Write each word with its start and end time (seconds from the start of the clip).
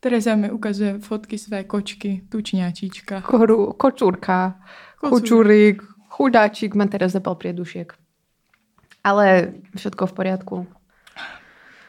Tereza 0.00 0.34
mi 0.34 0.50
ukazuje 0.50 0.98
fotky 0.98 1.38
své 1.38 1.64
kočky, 1.64 2.22
tučňáčíčka. 2.28 3.20
Koru, 3.20 3.72
kočurka, 3.72 4.60
Kocúr. 5.00 5.20
kučurík, 5.20 5.82
chudáčik, 6.08 6.74
má 6.74 6.86
teraz 6.86 7.12
zapal 7.12 7.34
priedušiek. 7.34 7.92
Ale 9.04 9.52
všetko 9.76 10.06
v 10.06 10.12
poriadku. 10.12 10.66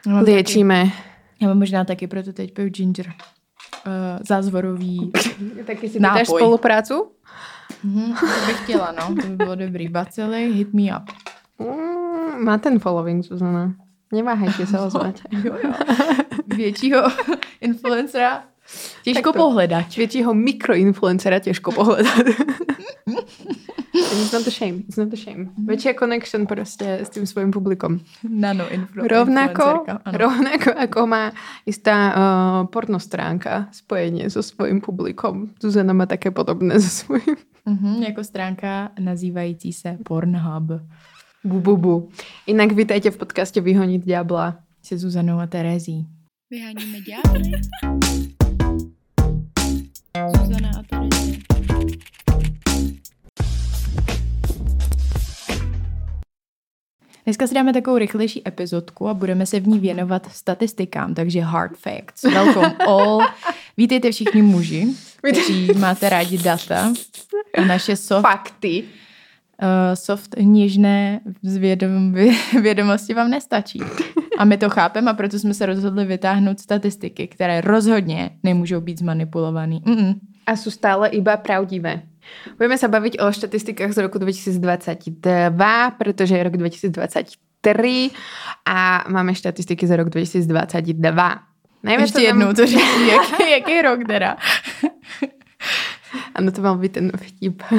Taky, 0.04 0.24
Liečíme. 0.30 0.84
já 1.40 1.48
mám 1.48 1.58
možná 1.58 1.84
taky, 1.84 2.06
proto 2.06 2.32
teď 2.32 2.52
piju 2.54 2.68
ginger. 2.68 3.06
Uh, 3.86 3.92
zázvorový. 4.28 5.12
Taky 5.66 5.88
si 5.88 6.00
Nápoj. 6.00 6.18
dáš 6.18 6.26
spoluprácu? 6.28 7.10
Mhm, 7.84 8.14
to 8.14 8.26
bych 8.46 8.62
chtěla, 8.64 8.92
no. 8.92 9.14
To 9.22 9.28
by 9.28 9.36
bylo 9.36 9.54
dobrý. 9.54 9.88
Bacily, 9.88 10.52
hit 10.52 10.72
me 10.74 10.82
up. 10.82 11.10
Mm, 11.58 12.44
má 12.44 12.58
ten 12.58 12.78
following, 12.78 13.24
Zuzana. 13.24 13.74
Neváhajte 14.12 14.66
se 14.66 14.80
ozvať. 14.86 15.22
Jo, 15.44 15.54
jo. 15.64 15.72
Většího 16.46 17.02
influencera 17.60 18.44
těžko 19.04 19.32
to- 19.32 19.38
pohledat. 19.38 19.96
Většího 19.96 20.34
mikroinfluencera 20.34 21.38
těžko 21.38 21.72
pohledat. 21.72 22.26
It's 23.94 24.32
not 24.32 24.46
a 24.46 24.50
shame, 24.50 24.74
it's 24.88 24.96
not 24.96 25.12
a 25.12 25.16
shame. 25.16 25.48
Väčšia 25.66 25.94
connection 25.98 26.46
prostě 26.46 26.98
s 27.02 27.08
tým 27.08 27.26
svojím 27.26 27.50
publikom. 27.50 28.00
Nano 28.28 28.64
Rovnako, 29.08 29.84
rovnako 30.06 30.70
ako 30.78 31.06
má 31.06 31.32
istá 31.66 32.14
uh, 32.14 32.66
pornostránka 32.66 33.68
spojenie 33.72 34.30
so 34.30 34.42
svojím 34.42 34.80
publikom. 34.80 35.50
Zuzana 35.60 35.92
má 35.92 36.06
také 36.06 36.30
podobné 36.30 36.80
so 36.80 36.88
svojím. 36.88 37.36
Mhm, 37.66 38.02
jako 38.02 38.24
stránka 38.24 38.90
nazývající 38.98 39.72
se 39.72 39.96
Pornhub 40.04 40.80
Bu, 41.44 41.60
bu, 41.60 41.76
bu. 41.76 42.08
Inak 42.46 42.72
vítajte 42.72 43.10
v 43.10 43.16
podcaste 43.16 43.60
Vyhoniť 43.60 44.04
diabla. 44.04 44.56
se 44.82 44.98
Zuzanou 44.98 45.38
a 45.38 45.46
Terezí. 45.46 46.06
Vyháníme 46.52 46.98
ďábly. 47.00 47.52
Zuzana 50.36 50.70
a 50.78 50.82
Terezie. 50.82 51.38
Dneska 57.24 57.46
si 57.46 57.54
dáme 57.54 57.72
takovou 57.72 57.98
rychlejší 57.98 58.48
epizodku 58.48 59.08
a 59.08 59.14
budeme 59.14 59.46
se 59.46 59.60
v 59.60 59.68
ní 59.68 59.78
věnovat 59.78 60.26
statistikám, 60.32 61.14
takže 61.14 61.40
hard 61.40 61.76
facts. 61.76 62.22
Welcome 62.22 62.76
all. 62.86 63.18
Vítejte 63.76 64.10
všichni 64.12 64.42
muži, 64.42 64.86
kteří 65.32 65.68
máte 65.78 66.08
rádi 66.08 66.38
data 66.38 66.92
a 67.58 67.64
naše 67.64 67.96
soft, 67.96 68.22
Fakty. 68.22 68.82
uh, 68.82 69.94
soft 69.94 70.34
něžné 70.38 71.20
zvědom, 71.42 72.12
vě- 72.12 72.60
vědomosti 72.62 73.14
vám 73.14 73.30
nestačí. 73.30 73.80
A 74.38 74.44
my 74.44 74.56
to 74.56 74.70
chápeme 74.70 75.10
a 75.10 75.14
proto 75.14 75.38
jsme 75.38 75.54
se 75.54 75.66
rozhodli 75.66 76.04
vytáhnout 76.04 76.60
statistiky, 76.60 77.28
které 77.28 77.60
rozhodně 77.60 78.30
nemůžou 78.42 78.80
být 78.80 78.98
zmanipulované. 78.98 79.80
A 80.46 80.58
sú 80.58 80.74
stále 80.74 81.06
iba 81.14 81.38
pravdivé. 81.38 82.02
Budeme 82.58 82.74
sa 82.78 82.90
baviť 82.90 83.22
o 83.22 83.30
štatistikách 83.30 83.94
z 83.94 83.98
roku 84.02 84.18
2022, 84.18 84.58
pretože 85.98 86.34
je 86.34 86.42
rok 86.42 86.56
2023 86.58 88.10
a 88.66 89.04
máme 89.06 89.34
štatistiky 89.34 89.86
za 89.86 89.96
rok 89.96 90.10
2022. 90.10 90.98
Najmä 91.82 92.02
Ještě 92.02 92.20
jednou 92.20 92.52
to 92.52 92.66
říct, 92.66 93.00
jaký, 93.06 93.50
jaký 93.50 93.82
rok 93.82 94.00
teda. 94.06 94.36
Ano, 96.34 96.52
to 96.52 96.60
mal 96.60 96.76
byť 96.76 96.92
ten 96.92 97.12
vtip. 97.16 97.62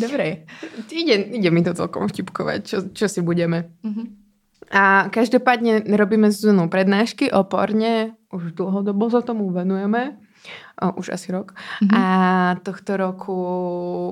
Dobrý. 0.00 0.48
Ide, 0.88 1.36
ide 1.36 1.50
mi 1.52 1.60
to 1.60 1.76
celkom 1.76 2.08
vtipkovať, 2.08 2.58
čo, 2.64 2.76
čo 2.90 3.06
si 3.06 3.20
budeme. 3.20 3.76
Mhm. 3.84 4.04
A 4.70 5.10
každopádne 5.10 5.82
robíme 5.98 6.30
s 6.30 6.46
Zunou 6.46 6.70
prednášky 6.70 7.26
o 7.34 7.42
porne, 7.42 8.14
už 8.30 8.54
dlhodobo 8.54 9.10
sa 9.10 9.18
tomu 9.18 9.50
venujeme, 9.50 10.14
o, 10.82 10.92
už 10.92 11.08
asi 11.08 11.32
rok. 11.32 11.54
Mhm. 11.82 11.94
A 11.94 12.04
tohto 12.62 12.96
roku 12.96 13.36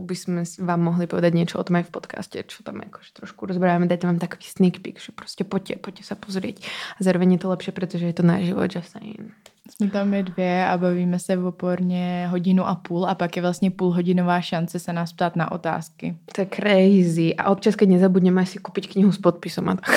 by 0.05 0.17
sme 0.17 0.41
vám 0.62 0.81
mohli 0.81 1.07
povedať 1.07 1.33
niečo 1.35 1.58
o 1.58 1.64
tom 1.64 1.80
aj 1.80 1.89
v 1.89 1.95
podcaste, 1.95 2.39
čo 2.47 2.63
tam 2.63 2.80
akože 2.80 3.13
trošku 3.13 3.47
rozberávame, 3.47 3.89
dať 3.89 4.01
vám 4.05 4.19
takový 4.19 4.45
sneak 4.45 4.80
peek, 4.80 5.01
že 5.01 5.13
proste 5.13 5.45
poďte, 5.45 5.80
poďte 5.80 6.05
sa 6.05 6.14
pozrieť. 6.14 6.64
A 6.97 7.01
zároveň 7.01 7.36
je 7.36 7.41
to 7.41 7.52
lepšie, 7.52 7.73
pretože 7.73 8.05
je 8.07 8.17
to 8.17 8.25
naživo, 8.25 8.63
just 8.69 8.92
saying. 8.92 9.33
Jsme 9.70 9.91
tam 9.91 10.08
my 10.08 10.23
dvě 10.23 10.67
a 10.67 10.79
bavíme 10.79 11.19
se 11.19 11.39
oporně 11.39 12.27
hodinu 12.31 12.67
a 12.67 12.75
půl 12.75 13.07
a 13.07 13.14
pak 13.14 13.36
je 13.36 13.42
vlastně 13.42 13.70
půlhodinová 13.70 14.41
šance 14.41 14.79
se 14.79 14.92
nás 14.92 15.13
ptát 15.13 15.36
na 15.36 15.52
otázky. 15.52 16.17
To 16.35 16.41
je 16.41 16.47
crazy. 16.47 17.36
A 17.36 17.51
občas, 17.51 17.77
keď 17.77 17.89
nezabudneme 17.89 18.47
si 18.48 18.58
kúpiť 18.58 18.97
knihu 18.97 19.13
s 19.13 19.20
podpisom 19.20 19.69
a 19.69 19.77
tak. 19.77 19.92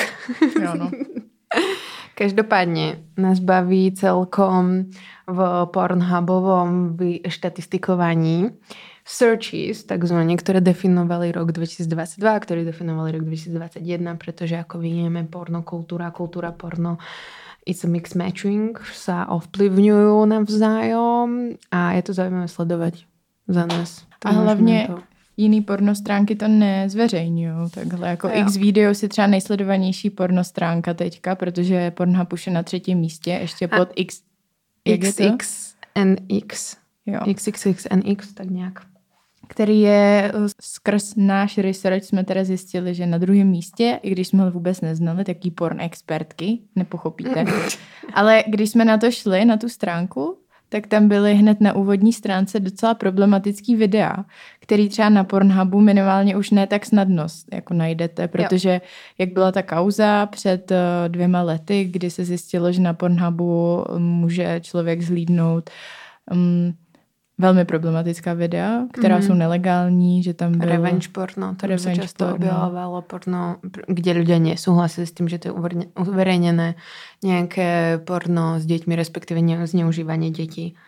Jo, 0.60 0.76
no. 0.76 0.90
Každopádne 2.14 3.16
nás 3.16 3.40
baví 3.40 3.92
celkom 3.96 4.92
v 5.26 5.38
Pornhubovom 5.72 6.96
štatistikovaní 7.24 8.52
searches, 9.02 9.82
takzvané, 9.82 10.36
ktoré 10.38 10.62
definovali 10.62 11.34
rok 11.34 11.50
2022, 11.50 12.22
ktoré 12.22 12.60
definovali 12.62 13.18
rok 13.18 13.22
2021, 13.26 14.14
pretože 14.20 14.54
ako 14.54 14.78
vieme, 14.78 15.26
pornokultúra, 15.26 16.14
kultúra 16.14 16.54
porno 16.54 17.02
it's 17.66 17.84
a 17.84 17.88
mixed 17.90 18.18
matching, 18.18 18.74
sa 18.94 19.26
ovplyvňujú 19.30 20.26
navzájom 20.26 21.58
a 21.70 21.94
je 21.98 22.02
to 22.02 22.12
zaujímavé 22.14 22.48
sledovať 22.50 22.94
za 23.48 23.66
nás. 23.66 24.06
To 24.18 24.28
A 24.28 24.30
hlavně 24.30 24.86
to- 24.86 25.11
jiný 25.36 25.60
pornostránky 25.60 26.36
to 26.36 26.48
nezveřejňují. 26.48 27.70
Takhle 27.70 28.08
jako 28.08 28.28
Jo. 28.28 28.34
X 28.36 28.56
video 28.56 28.94
si 28.94 29.08
třeba 29.08 29.26
nejsledovanější 29.26 30.10
pornostránka 30.10 30.94
teďka, 30.94 31.34
protože 31.34 31.90
Pornhub 31.90 32.32
už 32.32 32.46
je 32.46 32.52
na 32.52 32.62
třetím 32.62 32.98
místě, 32.98 33.30
ještě 33.30 33.66
A- 33.66 33.76
pod 33.78 33.88
X. 33.96 34.22
Jak 34.86 35.02
je 35.02 35.12
to? 35.12 35.36
XXNX. 35.36 36.76
Jo. 37.06 37.20
XXXNX, 37.34 38.32
tak 38.34 38.50
nějak. 38.50 38.80
který 39.48 39.80
je 39.80 40.32
eh, 40.34 40.48
skrz 40.60 41.14
náš 41.16 41.58
research 41.58 42.04
jsme 42.04 42.24
teda 42.24 42.44
zjistili, 42.44 42.94
že 42.94 43.06
na 43.06 43.18
druhém 43.18 43.46
místě, 43.48 44.00
i 44.02 44.10
když 44.10 44.28
jsme 44.28 44.42
ho 44.44 44.50
vůbec 44.50 44.80
neznali, 44.80 45.24
taký 45.24 45.50
porn 45.50 45.80
expertky, 45.80 46.58
nepochopíte. 46.76 47.44
Ale 48.14 48.44
když 48.46 48.70
jsme 48.70 48.84
na 48.84 48.98
to 48.98 49.10
šli, 49.10 49.44
na 49.44 49.56
tu 49.56 49.68
stránku, 49.68 50.38
tak 50.72 50.86
tam 50.86 51.08
byly 51.08 51.34
hned 51.34 51.60
na 51.60 51.72
úvodní 51.72 52.12
stránce 52.12 52.60
docela 52.60 52.94
problematický 52.94 53.76
videa, 53.76 54.24
který 54.60 54.88
třeba 54.88 55.08
na 55.08 55.24
Pornhubu 55.24 55.80
minimálně 55.80 56.36
už 56.36 56.50
ne 56.50 56.66
tak 56.66 56.86
snadno 56.86 57.26
jako 57.52 57.74
najdete, 57.74 58.28
protože 58.28 58.80
jak 59.18 59.32
byla 59.32 59.52
ta 59.52 59.62
kauza 59.62 60.26
před 60.26 60.72
eh, 60.72 61.08
dvěma 61.08 61.42
lety, 61.42 61.84
kdy 61.84 62.10
se 62.10 62.24
zjistilo, 62.24 62.72
že 62.72 62.80
na 62.80 62.94
Pornhubu 62.94 63.84
může 63.98 64.60
člověk 64.60 65.02
zhlídnout 65.02 65.70
um, 66.30 66.74
velmi 67.42 67.64
problematická 67.66 68.32
videa, 68.38 68.86
která 68.94 69.18
Mhm. 69.18 69.26
jsou 69.26 69.34
nelegální, 69.34 70.22
že 70.22 70.34
tam 70.34 70.54
bylo... 70.58 70.70
Revenge 70.72 71.08
porno, 71.10 71.54
to 71.58 71.66
sa 71.78 71.90
často 71.94 72.24
porno. 72.24 72.34
objavovalo 72.38 73.02
porno, 73.02 73.58
kde 73.90 74.10
ľudia 74.14 74.38
nesúhlasili 74.38 75.10
s 75.10 75.12
tým, 75.12 75.26
že 75.26 75.42
to 75.42 75.50
je 75.50 75.54
uverejnené 75.98 76.78
nejaké 77.26 77.98
porno 78.06 78.62
s 78.62 78.64
deťmi, 78.64 78.94
respektíve 78.94 79.42
ne- 79.42 79.66
zneužívanie 79.66 80.30
detí. 80.30 80.78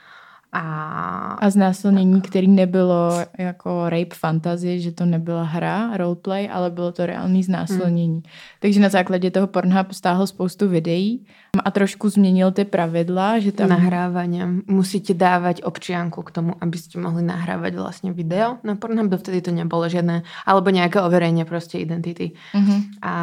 A, 0.55 1.35
A 1.43 1.51
znásilnění, 1.51 2.21
který 2.23 2.49
nebylo 2.49 3.11
jako 3.39 3.91
rape 3.91 4.15
fantasy, 4.15 4.81
že 4.81 4.93
to 4.95 5.05
nebyla 5.05 5.43
hra, 5.43 5.97
roleplay, 5.97 6.47
ale 6.53 6.71
bylo 6.71 6.93
to 6.93 7.07
reálný 7.07 7.43
znásilnění. 7.43 8.23
Takže 8.61 8.81
na 8.81 8.89
základě 8.89 9.31
toho 9.31 9.47
Pornhub 9.47 9.93
stáhl 9.93 10.27
spoustu 10.27 10.69
videí 10.69 11.27
a 11.65 11.71
trošku 11.71 12.09
změnil 12.09 12.53
ty 12.53 12.65
pravidla, 12.65 13.39
že 13.39 13.53
tam... 13.53 13.69
nahrávania. 13.69 14.49
Musíte 14.67 15.15
dávať 15.15 15.63
občianku 15.63 16.23
k 16.23 16.31
tomu, 16.31 16.53
aby 16.61 16.77
ste 16.79 16.99
mohli 16.99 17.23
nahrávať 17.23 17.73
vlastne 17.77 18.11
video. 18.11 18.59
Na 18.67 18.75
Pornhub 18.75 19.13
dovtedy 19.13 19.45
to 19.45 19.51
nebolo 19.55 19.87
žiadne, 19.87 20.27
alebo 20.49 20.71
nejaké 20.71 20.99
overenie 20.99 21.45
proste 21.45 21.79
identity. 21.79 22.35
Mhm. 22.55 23.03
A 23.05 23.15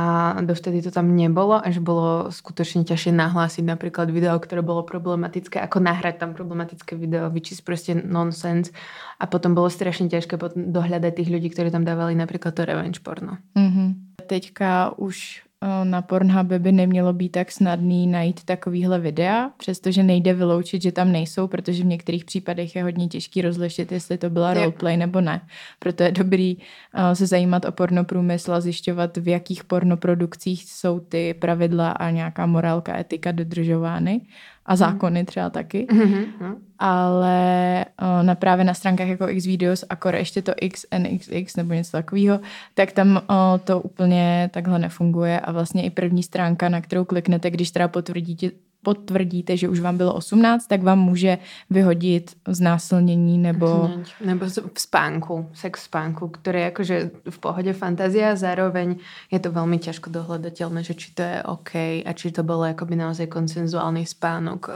dovtedy 0.46 0.82
to 0.86 0.92
tam 0.92 1.16
nebolo, 1.16 1.60
až 1.60 1.82
bolo 1.82 2.32
skutočne 2.32 2.88
ťažšie 2.88 3.12
nahlásiť 3.12 3.64
napríklad 3.66 4.14
video, 4.14 4.38
ktoré 4.40 4.62
bolo 4.62 4.86
problematické, 4.86 5.60
ako 5.60 5.84
nahrať 5.84 6.22
tam 6.22 6.32
problematické 6.38 6.96
video, 6.96 7.28
which 7.34 7.52
is 7.52 7.60
proste 7.60 7.98
nonsense. 7.98 8.72
A 9.20 9.28
potom 9.30 9.54
bolo 9.54 9.70
strašne 9.70 10.10
ťažké 10.10 10.38
potom 10.38 10.74
dohľadať 10.74 11.12
tých 11.22 11.30
ľudí, 11.30 11.48
ktorí 11.54 11.70
tam 11.70 11.86
dávali 11.86 12.18
napríklad 12.18 12.54
to 12.56 12.64
revenge 12.66 13.04
porno. 13.04 13.38
Mhm. 13.58 14.16
Teďka 14.30 14.96
už 14.96 15.44
na 15.84 16.02
Pornhubě 16.02 16.60
by 16.60 16.72
nemělo 16.72 17.14
být 17.14 17.30
tak 17.30 17.52
snadný 17.52 18.08
najít 18.08 18.44
takovýhle 18.44 19.00
videa, 19.00 19.50
přestože 19.58 20.04
nejde 20.04 20.34
vyloučit, 20.34 20.82
že 20.82 20.92
tam 20.92 21.12
nejsou, 21.12 21.48
protože 21.48 21.84
v 21.84 21.86
některých 21.86 22.26
případech 22.26 22.76
je 22.76 22.84
hodně 22.84 23.08
těžký 23.08 23.42
rozlišit, 23.42 23.92
jestli 23.92 24.18
to 24.18 24.30
byla 24.30 24.54
roleplay 24.54 24.98
nebo 24.98 25.22
ne. 25.22 25.42
Proto 25.80 26.04
je 26.04 26.12
dobrý 26.12 26.58
eh, 26.94 27.16
se 27.16 27.28
zajímat 27.28 27.66
o 27.66 27.72
pornoprůmysl 27.72 28.54
a 28.54 28.62
zjišťovat, 28.62 29.18
v 29.18 29.28
jakých 29.28 29.64
pornoprodukcích 29.64 30.64
jsou 30.64 31.00
ty 31.00 31.34
pravidla 31.34 31.92
a 31.92 32.10
nějaká 32.10 32.46
morálka, 32.46 33.00
etika 33.00 33.32
dodržovány 33.32 34.22
a 34.72 34.76
zákony 34.76 35.26
třeba 35.26 35.50
taky. 35.50 35.88
Mm-hmm. 35.90 36.56
ale 36.80 37.86
uh, 38.02 38.24
na 38.24 38.36
právě 38.36 38.66
na 38.66 38.74
stránkách 38.74 39.08
jako 39.08 39.28
Xvideos, 39.28 39.86
akor 39.90 40.16
ještě 40.16 40.42
to 40.42 40.54
XNXX 40.72 41.56
nebo 41.56 41.74
něco 41.74 41.92
takového, 41.92 42.40
tak 42.74 42.92
tam 42.92 43.10
uh, 43.16 43.22
to 43.64 43.82
úplně 43.82 44.50
takhle 44.54 44.80
nefunguje 44.80 45.40
a 45.40 45.52
vlastně 45.52 45.84
i 45.84 45.90
první 45.90 46.24
stránka, 46.24 46.70
na 46.70 46.82
kterou 46.82 47.06
kliknete, 47.06 47.50
když 47.50 47.72
teda 47.72 47.88
potvrdíte, 47.88 48.50
potvrdíte, 48.84 49.58
že 49.58 49.70
už 49.70 49.80
vám 49.80 49.98
bylo 49.98 50.14
18, 50.14 50.68
tak 50.68 50.84
vám 50.84 51.00
může 51.00 51.38
vyhodit 51.70 52.36
znásilnění 52.48 53.38
nebo... 53.38 53.90
Nebo 54.26 54.46
v 54.46 54.82
spánku, 54.82 55.50
sex 55.54 55.82
v 55.82 55.86
spánku, 55.86 56.28
ktorý 56.28 56.60
je 56.60 56.70
akože 56.74 56.96
v 57.30 57.38
pohode 57.38 57.74
fantázia 57.74 58.34
a 58.34 58.40
zároveň 58.40 58.98
je 59.30 59.40
to 59.40 59.54
veľmi 59.54 59.78
ťažko 59.78 60.10
dohľadateľné, 60.10 60.82
že 60.82 60.98
či 60.98 61.14
to 61.14 61.22
je 61.22 61.38
OK 61.46 61.74
a 62.06 62.12
či 62.18 62.34
to 62.34 62.42
bolo 62.42 62.66
akoby 62.66 62.98
naozaj 62.98 63.30
konsenzuálny 63.30 64.06
spánok 64.06 64.62
o, 64.68 64.74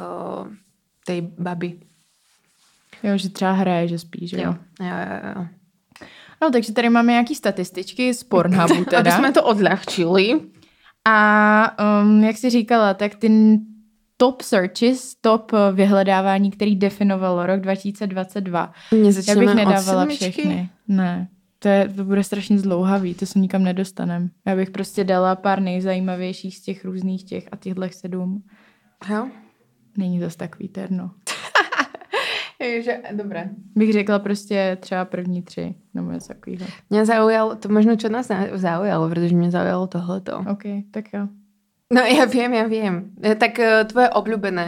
tej 1.05 1.21
baby. 1.37 1.81
Jo, 3.03 3.17
že 3.17 3.29
třeba 3.29 3.51
hraje, 3.51 3.87
že 3.87 3.99
spí, 3.99 4.27
že 4.27 4.37
jo. 4.37 4.55
Jo, 4.81 4.97
jo, 5.09 5.19
jo. 5.35 5.45
No, 6.41 6.51
takže 6.51 6.73
tady 6.73 6.89
máme 6.89 7.11
nějaký 7.11 7.35
statističky 7.35 8.13
z 8.13 8.23
Pornhubu 8.23 8.73
Aby 8.85 8.85
teda. 8.85 9.17
sme 9.17 9.31
to 9.31 9.43
odľahčili. 9.43 10.51
A 11.05 11.17
um, 12.01 12.23
jak 12.23 12.37
jsi 12.37 12.49
říkala, 12.49 12.93
tak 12.93 13.15
ty 13.15 13.29
top 14.17 14.41
searches, 14.41 15.15
top 15.21 15.51
eh, 15.53 15.71
vyhledávání, 15.71 16.51
který 16.51 16.75
definovalo 16.75 17.45
rok 17.45 17.59
2022. 17.59 18.73
Já 18.91 18.97
Nezačneme 18.97 19.45
bych 19.45 19.55
nedávala 19.55 20.05
všechny. 20.05 20.69
Ne, 20.87 21.27
to, 21.59 21.67
je, 21.67 21.89
to 21.95 22.03
bude 22.03 22.23
strašně 22.23 22.59
zdlouhavý, 22.59 23.13
to 23.13 23.25
se 23.25 23.39
nikam 23.39 23.63
nedostanem. 23.63 24.29
Já 24.45 24.55
bych 24.55 24.71
prostě 24.71 25.03
dala 25.03 25.35
pár 25.35 25.61
nejzajímavějších 25.61 26.57
z 26.57 26.61
těch 26.61 26.85
různých 26.85 27.23
těch 27.23 27.47
a 27.51 27.55
těchto 27.55 27.89
sedm. 27.89 28.43
Jo. 29.09 29.27
Není 29.97 30.19
zas 30.19 30.35
takový 30.35 30.67
terno. 30.67 31.11
Že, 32.83 33.01
dobré. 33.11 33.49
Bych 33.75 33.93
řekla 33.93 34.19
prostě 34.19 34.77
třeba 34.79 35.05
první 35.05 35.41
tři, 35.41 35.75
nebo 35.93 36.11
něco 36.11 36.27
takového. 36.27 36.65
Mňa 36.89 37.05
zaujalo, 37.05 37.55
to 37.55 37.69
možno 37.69 37.95
čo 37.95 38.09
nás 38.09 38.27
za- 38.27 38.57
zaujalo, 38.57 39.09
protože 39.09 39.35
mě 39.35 39.51
zaujalo 39.51 39.87
tohleto. 39.87 40.37
OK, 40.51 40.63
tak 40.91 41.05
jo. 41.13 41.27
No 41.95 42.03
ja 42.03 42.25
viem, 42.27 42.51
ja 42.51 42.67
viem. 42.67 43.15
E, 43.23 43.35
Tak 43.39 43.53
e, 43.59 43.87
tvoje 43.87 44.11
obľúbené, 44.11 44.67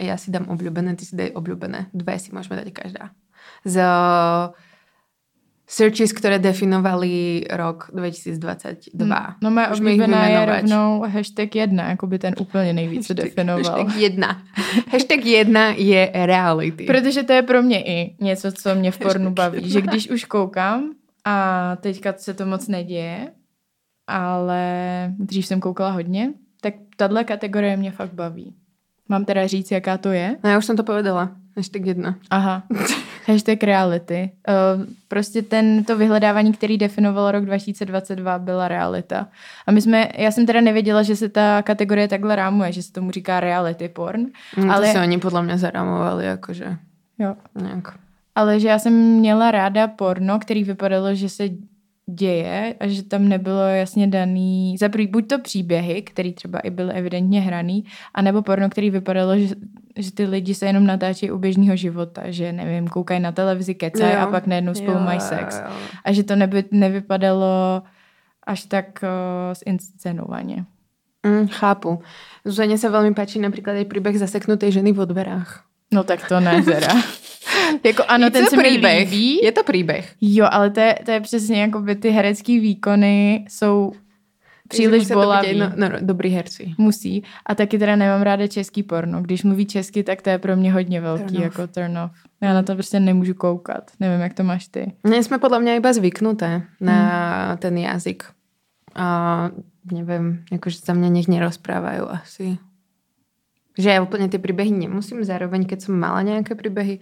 ja 0.00 0.16
si 0.16 0.32
dám 0.32 0.48
obľúbené, 0.48 0.96
ty 0.96 1.04
si 1.04 1.12
daj 1.12 1.36
obľúbené. 1.36 1.92
Dve 1.92 2.16
si 2.16 2.32
môžeme 2.32 2.56
dať 2.56 2.72
každá. 2.72 3.12
Z 3.68 3.76
e, 3.76 3.92
searches, 5.68 6.12
ktoré 6.16 6.36
definovali 6.40 7.44
rok 7.52 7.92
2022. 7.92 8.96
No 9.42 9.50
moje 9.50 9.68
Můžeme 9.68 9.90
oblíbená 9.90 10.26
je 10.28 10.46
rovnou 10.46 11.02
hashtag 11.08 11.54
jedna, 11.56 11.84
jako 11.90 12.06
by 12.06 12.18
ten 12.18 12.34
úplně 12.40 12.72
nejvíce 12.72 13.14
definoval. 13.14 13.64
Hashtag 13.64 13.96
jedna. 13.96 14.42
Hashtag 14.92 15.24
jedna 15.24 15.68
je 15.76 16.10
reality. 16.14 16.84
Protože 16.84 17.22
to 17.22 17.32
je 17.32 17.42
pro 17.42 17.62
mě 17.62 17.82
i 17.84 18.16
něco, 18.20 18.52
co 18.52 18.74
mě 18.74 18.90
v 18.90 18.98
pornu 18.98 19.24
Hashtag 19.24 19.44
baví. 19.44 19.58
jedna. 19.58 19.72
Že 19.72 19.80
když 19.80 20.10
už 20.10 20.24
koukám 20.24 20.90
a 21.24 21.76
teďka 21.80 22.14
se 22.16 22.34
to 22.34 22.46
moc 22.46 22.68
neděje, 22.68 23.28
ale 24.06 24.62
dřív 25.18 25.46
jsem 25.46 25.60
koukala 25.60 25.90
hodně, 25.90 26.32
tak 26.62 26.74
tahle 26.96 27.24
kategorie 27.26 27.76
mě 27.76 27.90
fakt 27.90 28.14
baví. 28.14 28.54
Mám 29.08 29.24
teda 29.24 29.46
říct, 29.46 29.70
jaká 29.70 29.98
to 29.98 30.14
je? 30.14 30.38
No 30.44 30.46
ja 30.50 30.56
už 30.56 30.64
som 30.64 30.78
to 30.78 30.86
povedala. 30.86 31.34
Hashtag 31.52 31.84
jedna. 31.84 32.16
Aha. 32.30 32.62
Hashtag 33.28 33.60
reality. 33.62 34.30
Uh, 34.48 34.86
prostě 35.08 35.42
ten, 35.42 35.84
to 35.84 35.96
vyhledávání, 35.98 36.52
který 36.52 36.78
definovalo 36.78 37.32
rok 37.32 37.44
2022, 37.44 38.38
byla 38.38 38.68
realita. 38.68 39.28
A 39.66 39.72
my 39.72 39.80
jsme, 39.82 40.08
já 40.18 40.30
jsem 40.30 40.46
teda 40.46 40.60
nevěděla, 40.60 41.02
že 41.02 41.16
se 41.16 41.28
ta 41.28 41.62
kategorie 41.62 42.08
takhle 42.08 42.36
rámuje, 42.36 42.72
že 42.72 42.82
se 42.82 42.92
tomu 42.92 43.10
říká 43.10 43.40
reality 43.40 43.88
porn. 43.88 44.26
No, 44.56 44.64
to 44.64 44.72
Ale- 44.72 44.92
si 44.92 44.98
oni 44.98 45.18
podľa 45.18 45.42
mňa 45.42 45.56
zaramovali, 45.58 46.24
akože 46.38 46.68
Jo. 47.18 47.36
nejak. 47.54 47.94
Ale 48.34 48.60
že 48.60 48.68
já 48.68 48.78
jsem 48.78 48.92
měla 48.92 49.50
ráda 49.50 49.88
porno, 49.88 50.38
který 50.38 50.64
vypadalo, 50.64 51.14
že 51.14 51.28
se 51.28 51.44
děje 52.06 52.74
a 52.80 52.86
že 52.86 53.02
tam 53.02 53.28
nebylo 53.28 53.60
jasně 53.60 54.06
daný, 54.06 54.76
za 54.78 54.88
prvý 54.88 55.06
buď 55.06 55.28
to 55.28 55.38
příběhy, 55.38 56.02
který 56.02 56.32
třeba 56.32 56.58
i 56.58 56.70
byly 56.70 56.92
evidentně 56.92 57.40
hraný, 57.40 57.84
anebo 58.14 58.42
porno, 58.42 58.70
který 58.70 58.90
vypadalo, 58.90 59.38
že, 59.38 59.54
že 59.96 60.12
ty 60.12 60.24
lidi 60.24 60.54
se 60.54 60.66
jenom 60.66 60.86
natáčí 60.86 61.30
u 61.30 61.38
běžného 61.38 61.76
života, 61.76 62.22
že 62.26 62.52
nevím, 62.52 62.88
koukají 62.88 63.20
na 63.20 63.32
televizi, 63.32 63.74
kecají 63.74 64.14
a 64.14 64.26
pak 64.26 64.46
najednou 64.46 64.74
spolu 64.74 64.98
mají 64.98 65.20
sex. 65.20 65.62
jo. 65.64 65.72
A 66.04 66.12
že 66.12 66.22
to 66.22 66.36
neby, 66.36 66.64
nevypadalo 66.70 67.82
až 68.46 68.64
tak 68.64 68.86
uh, 69.02 69.54
zinscenovaně. 69.54 70.64
Mm, 71.26 71.48
chápu. 71.48 72.02
Zuzane 72.42 72.74
sa 72.74 72.90
veľmi 72.90 73.14
páči 73.14 73.38
napríklad 73.38 73.78
aj 73.78 73.86
príbeh 73.86 74.18
zaseknutej 74.18 74.74
ženy 74.74 74.90
v 74.90 75.06
dverách. 75.06 75.62
No 75.94 76.02
tak 76.02 76.26
to 76.26 76.42
ne, 76.42 76.58
Zera. 76.66 76.90
jako 77.84 78.02
ano, 78.08 78.26
Je 78.26 78.30
ten 78.30 78.44
to 78.44 78.50
se 78.50 78.56
mi 78.56 78.62
príbeh. 78.62 78.98
líbí. 79.10 79.38
Je 79.42 79.52
to 79.52 79.62
príbeh. 79.64 80.04
Jo, 80.20 80.46
ale 80.50 80.70
to 80.70 80.80
je, 80.80 80.94
to 81.04 81.10
je 81.10 81.20
přesně 81.20 81.60
jako 81.62 81.80
by 81.80 81.94
ty 81.96 82.10
herecký 82.10 82.58
výkony 82.60 83.44
jsou 83.48 83.92
příliš 84.68 85.06
bolavý. 85.08 85.58
No, 85.58 85.72
no, 85.76 85.88
dobrý 86.00 86.30
herci. 86.30 86.74
Musí. 86.78 87.22
A 87.46 87.54
taky 87.54 87.78
teda 87.78 87.96
nemám 87.96 88.22
ráda 88.22 88.46
český 88.46 88.82
porno. 88.82 89.22
Když 89.22 89.42
mluví 89.44 89.66
česky, 89.66 90.02
tak 90.02 90.22
to 90.22 90.30
je 90.30 90.38
pro 90.38 90.56
mě 90.56 90.72
hodně 90.72 91.00
velký 91.00 91.24
Turn 91.24 91.36
off. 91.36 91.42
jako 91.44 91.66
turn 91.66 91.98
off. 91.98 92.12
Já 92.40 92.54
na 92.54 92.62
to 92.62 92.74
prostě 92.74 93.00
nemůžu 93.00 93.34
koukat. 93.34 93.90
Nevím, 94.00 94.20
jak 94.20 94.34
to 94.34 94.42
máš 94.44 94.66
ty. 94.68 94.92
Nie 95.04 95.22
sme 95.22 95.38
podľa 95.38 95.60
mňa 95.62 95.72
iba 95.78 95.90
zvyknuté 95.92 96.62
na 96.80 96.98
ten 97.60 97.78
jazyk. 97.78 98.24
A 98.96 99.06
neviem, 99.92 100.42
akože 100.52 100.82
za 100.84 100.92
mňa 100.96 101.08
nech 101.08 101.28
nerozprávajú 101.30 102.04
asi. 102.10 102.58
Že 103.78 103.88
ja 103.88 104.04
úplne 104.04 104.28
tie 104.28 104.36
príbehy 104.42 104.68
nemusím, 104.68 105.24
zároveň 105.24 105.64
keď 105.64 105.86
som 105.88 105.96
mala 105.96 106.20
nejaké 106.26 106.52
príbehy, 106.52 107.00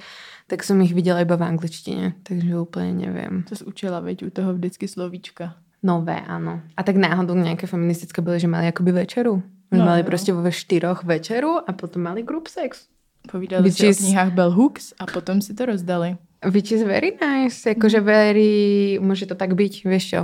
tak 0.51 0.67
som 0.67 0.83
ich 0.83 0.91
videla 0.91 1.23
iba 1.23 1.39
v 1.39 1.47
angličtine, 1.47 2.19
takže 2.27 2.51
úplne 2.59 3.07
neviem. 3.07 3.47
To 3.47 3.55
jsi 3.55 3.63
učila, 3.63 4.03
veď, 4.03 4.27
u 4.27 4.31
toho 4.35 4.51
vždycky 4.59 4.91
slovíčka. 4.91 5.55
Nové, 5.81 6.19
áno. 6.27 6.61
A 6.75 6.83
tak 6.83 6.99
náhodou 6.99 7.39
nejaké 7.39 7.71
feministické 7.71 8.19
boli, 8.21 8.43
že 8.43 8.51
mali 8.51 8.67
akoby 8.67 9.07
večeru. 9.07 9.41
No, 9.71 9.87
mali 9.87 10.03
jo. 10.03 10.09
proste 10.11 10.31
vo 10.35 10.43
štyroch 10.43 11.07
večeru 11.07 11.63
a 11.63 11.71
potom 11.71 12.03
mali 12.03 12.27
group 12.27 12.51
sex. 12.51 12.91
Povídali 13.31 13.71
Which 13.71 13.79
si 13.79 13.87
o 13.87 13.95
is- 13.95 14.03
knihách 14.03 14.35
Bell 14.35 14.51
Hooks 14.51 14.99
a 14.99 15.07
potom 15.07 15.39
si 15.39 15.55
to 15.55 15.71
rozdali. 15.71 16.19
Which 16.43 16.75
is 16.75 16.83
very 16.83 17.15
nice. 17.21 17.63
Akože 17.69 18.01
very, 18.03 18.97
môže 18.99 19.29
to 19.31 19.37
tak 19.39 19.55
byť, 19.55 19.87
vieš 19.87 20.05
čo. 20.11 20.21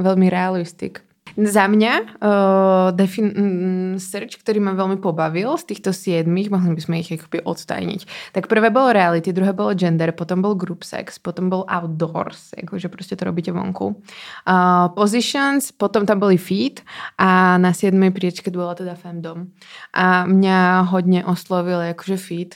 Veľmi 0.00 0.26
realistic. 0.32 1.04
Za 1.36 1.64
mňa 1.70 1.92
uh, 2.18 2.88
defin- 2.96 3.98
search, 4.00 4.40
ktorý 4.40 4.58
ma 4.58 4.72
veľmi 4.74 4.98
pobavil 4.98 5.54
z 5.60 5.64
týchto 5.74 5.94
siedmých, 5.94 6.50
mohli 6.50 6.74
by 6.74 6.82
sme 6.82 6.96
ich 7.04 7.12
akoby 7.14 7.44
odtajniť. 7.44 8.32
Tak 8.34 8.48
prvé 8.50 8.72
bolo 8.72 8.90
reality, 8.90 9.30
druhé 9.30 9.54
bolo 9.54 9.76
gender, 9.76 10.10
potom 10.16 10.42
bol 10.42 10.58
group 10.58 10.82
sex, 10.82 11.20
potom 11.20 11.52
bol 11.52 11.62
outdoors, 11.68 12.56
akože 12.56 12.90
proste 12.90 13.14
to 13.14 13.28
robíte 13.28 13.54
vonku. 13.54 14.00
Uh, 14.48 14.90
positions, 14.96 15.70
potom 15.70 16.08
tam 16.08 16.18
boli 16.18 16.40
feet 16.40 16.82
a 17.20 17.60
na 17.60 17.70
siedmej 17.70 18.10
priečke 18.10 18.48
bola 18.50 18.74
teda 18.74 18.98
femdom. 18.98 19.52
A 19.94 20.24
mňa 20.26 20.90
hodne 20.90 21.20
oslovil 21.28 21.80
akože 21.94 22.16
feet, 22.18 22.52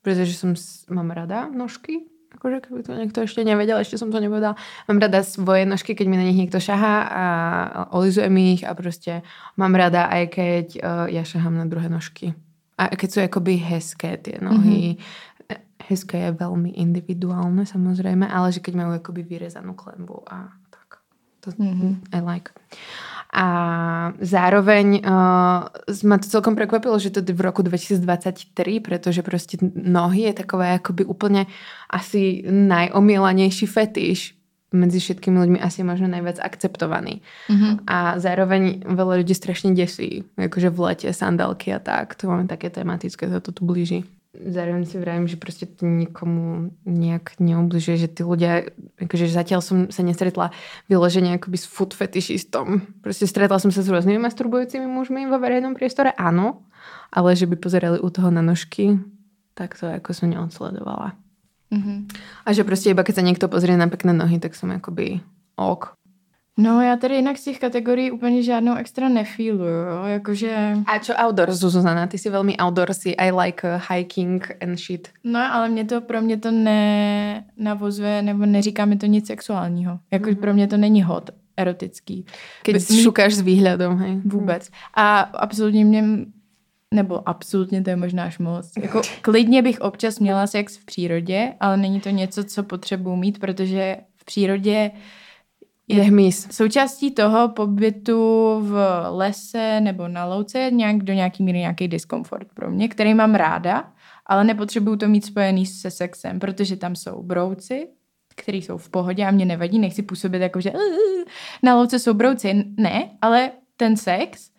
pretože 0.00 0.36
som, 0.36 0.56
mám 0.88 1.12
rada 1.12 1.48
nožky, 1.52 2.13
akože 2.44 2.60
keby 2.68 2.80
to 2.84 2.92
niekto 2.92 3.18
ešte 3.24 3.40
nevedel, 3.40 3.80
ešte 3.80 3.96
som 3.96 4.12
to 4.12 4.20
nepovedala. 4.20 4.52
Mám 4.84 5.00
rada 5.00 5.24
svoje 5.24 5.64
nožky, 5.64 5.96
keď 5.96 6.06
mi 6.12 6.20
na 6.20 6.28
nich 6.28 6.36
niekto 6.36 6.60
šahá 6.60 6.96
a 7.08 7.24
olizujem 7.96 8.36
ich 8.36 8.68
a 8.68 8.76
proste 8.76 9.24
mám 9.56 9.72
rada 9.72 10.12
aj 10.12 10.24
keď 10.28 10.66
uh, 10.76 11.08
ja 11.08 11.24
šahám 11.24 11.56
na 11.56 11.64
druhé 11.64 11.88
nožky. 11.88 12.36
A 12.76 12.92
keď 12.92 13.08
sú 13.08 13.18
akoby 13.24 13.56
hezké 13.64 14.20
tie 14.20 14.36
nohy, 14.44 15.00
mm-hmm. 15.00 15.88
hezké 15.88 16.28
je 16.28 16.36
veľmi 16.36 16.76
individuálne 16.76 17.64
samozrejme, 17.64 18.28
ale 18.28 18.52
že 18.52 18.60
keď 18.60 18.74
majú 18.76 18.90
akoby 19.00 19.24
vyrezanú 19.24 19.72
klembu 19.72 20.20
a. 20.28 20.52
To 21.44 21.52
mm-hmm. 21.52 22.16
I 22.16 22.20
like. 22.24 22.50
A 23.34 23.46
zároveň 24.22 25.02
uh, 25.02 25.66
ma 26.06 26.16
to 26.22 26.26
celkom 26.30 26.54
prekvapilo, 26.54 26.94
že 27.02 27.10
to 27.10 27.18
je 27.18 27.34
v 27.34 27.42
roku 27.42 27.66
2023, 27.66 28.54
pretože 28.78 29.26
proste 29.26 29.58
nohy 29.74 30.30
je 30.30 30.38
takové 30.38 30.78
akoby 30.78 31.02
úplne 31.02 31.50
asi 31.90 32.46
najomielanejší 32.46 33.66
fetiš 33.66 34.38
medzi 34.74 34.98
všetkými 34.98 35.38
ľuďmi 35.38 35.58
asi 35.62 35.80
je 35.80 35.86
možno 35.86 36.10
najviac 36.10 36.42
akceptovaný. 36.42 37.22
Mhm. 37.46 37.86
A 37.86 38.18
zároveň 38.18 38.82
veľa 38.82 39.22
ľudí 39.22 39.32
strašne 39.32 39.70
desí, 39.70 40.26
akože 40.34 40.68
v 40.74 40.78
lete 40.90 41.08
sandálky 41.14 41.70
a 41.70 41.78
tak. 41.78 42.18
To 42.18 42.26
máme 42.26 42.50
také 42.50 42.68
tematické, 42.74 43.30
to 43.30 43.54
tu 43.54 43.62
blíži. 43.62 44.02
Zároveň 44.34 44.82
si 44.82 44.98
vravím, 44.98 45.30
že 45.30 45.38
proste 45.38 45.62
to 45.62 45.86
nikomu 45.86 46.74
nejak 46.82 47.38
neobližuje, 47.38 47.96
že 48.02 48.08
tí 48.10 48.26
ľudia, 48.26 48.66
akože 48.98 49.30
zatiaľ 49.30 49.62
som 49.62 49.86
sa 49.94 50.02
nestretla 50.02 50.50
vyloženie 50.90 51.38
akoby 51.38 51.54
s 51.54 51.70
food 51.70 51.94
fetišistom. 51.94 52.82
Proste 52.98 53.30
stretla 53.30 53.62
som 53.62 53.70
sa 53.70 53.86
s 53.86 53.88
rôznymi 53.88 54.18
masturbujúcimi 54.18 54.90
mužmi 54.90 55.30
vo 55.30 55.38
verejnom 55.38 55.78
priestore, 55.78 56.10
áno, 56.18 56.66
ale 57.14 57.38
že 57.38 57.46
by 57.46 57.54
pozerali 57.54 58.02
u 58.02 58.10
toho 58.10 58.34
na 58.34 58.42
nožky, 58.42 58.98
tak 59.54 59.78
to 59.78 59.86
ako 59.86 60.10
som 60.10 60.34
neodsledovala. 60.34 61.14
Mhm. 61.70 62.10
A 62.42 62.48
že 62.50 62.66
proste 62.66 62.90
iba 62.90 63.06
keď 63.06 63.22
sa 63.22 63.26
niekto 63.26 63.46
pozrie 63.46 63.78
na 63.78 63.86
pekné 63.86 64.10
nohy, 64.14 64.42
tak 64.42 64.58
som 64.58 64.74
akoby 64.74 65.22
ok. 65.54 65.94
No 66.58 66.82
já 66.82 66.96
tady 66.96 67.14
jinak 67.14 67.38
z 67.38 67.44
těch 67.44 67.58
kategorií 67.58 68.10
úplně 68.10 68.42
žádnou 68.42 68.74
extra 68.74 69.08
nefíluju, 69.08 69.74
jo? 69.74 70.04
jakože... 70.04 70.76
A 70.86 70.98
čo 70.98 71.14
outdoor, 71.14 71.52
Zuzana? 71.52 72.06
Ty 72.06 72.18
si 72.18 72.30
veľmi 72.30 72.54
outdoorsy. 72.62 73.18
I 73.18 73.30
like 73.34 73.66
uh, 73.66 73.82
hiking 73.90 74.38
and 74.62 74.78
shit. 74.78 75.08
No 75.24 75.40
ale 75.52 75.68
mě 75.68 75.84
to, 75.84 76.00
pro 76.00 76.22
mě 76.22 76.36
to 76.36 76.50
ne 76.50 77.44
navozuje, 77.56 78.22
nebo 78.22 78.46
neříká 78.46 78.84
mi 78.84 78.96
to 78.96 79.06
nic 79.06 79.26
sexuálního. 79.26 79.98
Jako 80.10 80.30
mm-hmm. 80.30 80.40
pro 80.40 80.54
mě 80.54 80.66
to 80.66 80.76
není 80.76 81.02
hot, 81.02 81.30
erotický. 81.56 82.26
Keď 82.62 82.74
By- 82.74 83.02
šukáš 83.02 83.34
s 83.34 83.42
výhľadom, 83.42 83.98
hej. 83.98 84.20
Vůbec. 84.24 84.70
A 84.94 85.20
absolutně 85.20 85.84
mě 85.84 86.04
nebo 86.94 87.28
absolutně 87.28 87.82
to 87.82 87.90
je 87.90 87.96
možná 87.96 88.24
až 88.24 88.38
moc. 88.38 88.72
Jako 88.82 89.02
klidně 89.22 89.62
bych 89.62 89.80
občas 89.80 90.18
měla 90.18 90.46
sex 90.46 90.76
v 90.76 90.84
přírodě, 90.84 91.54
ale 91.60 91.76
není 91.76 92.00
to 92.00 92.10
něco, 92.10 92.44
co 92.44 92.62
potřebuji 92.62 93.16
mít, 93.16 93.38
protože 93.38 93.96
v 94.16 94.24
přírodě 94.24 94.90
Je 95.88 96.02
hmyz. 96.02 96.48
součástí 96.50 97.10
toho 97.10 97.48
pobytu 97.48 98.18
v 98.60 99.02
lese 99.10 99.80
nebo 99.80 100.08
na 100.08 100.24
louce 100.24 100.58
je 100.58 100.70
nějak 100.70 101.02
do 101.02 101.12
nějaký 101.12 101.42
míry 101.42 101.58
nějaký 101.58 101.88
diskomfort 101.88 102.48
pro 102.54 102.70
mě, 102.70 102.88
který 102.88 103.14
mám 103.14 103.34
ráda, 103.34 103.92
ale 104.26 104.44
nepotřebuju 104.44 104.96
to 104.96 105.08
mít 105.08 105.24
spojený 105.24 105.66
se 105.66 105.90
sexem, 105.90 106.38
protože 106.40 106.76
tam 106.76 106.96
jsou 106.96 107.22
brouci, 107.22 107.88
který 108.36 108.62
jsou 108.62 108.78
v 108.78 108.88
pohodě 108.88 109.24
a 109.24 109.30
mě 109.30 109.44
nevadí, 109.44 109.78
nechci 109.78 110.02
působit 110.02 110.38
jako, 110.42 110.60
že 110.60 110.70
"Uh, 110.70 110.78
na 111.62 111.74
louce 111.76 111.98
jsou 111.98 112.14
brouci. 112.14 112.64
Ne, 112.76 113.10
ale 113.22 113.50
ten 113.76 113.96
sex 113.96 114.50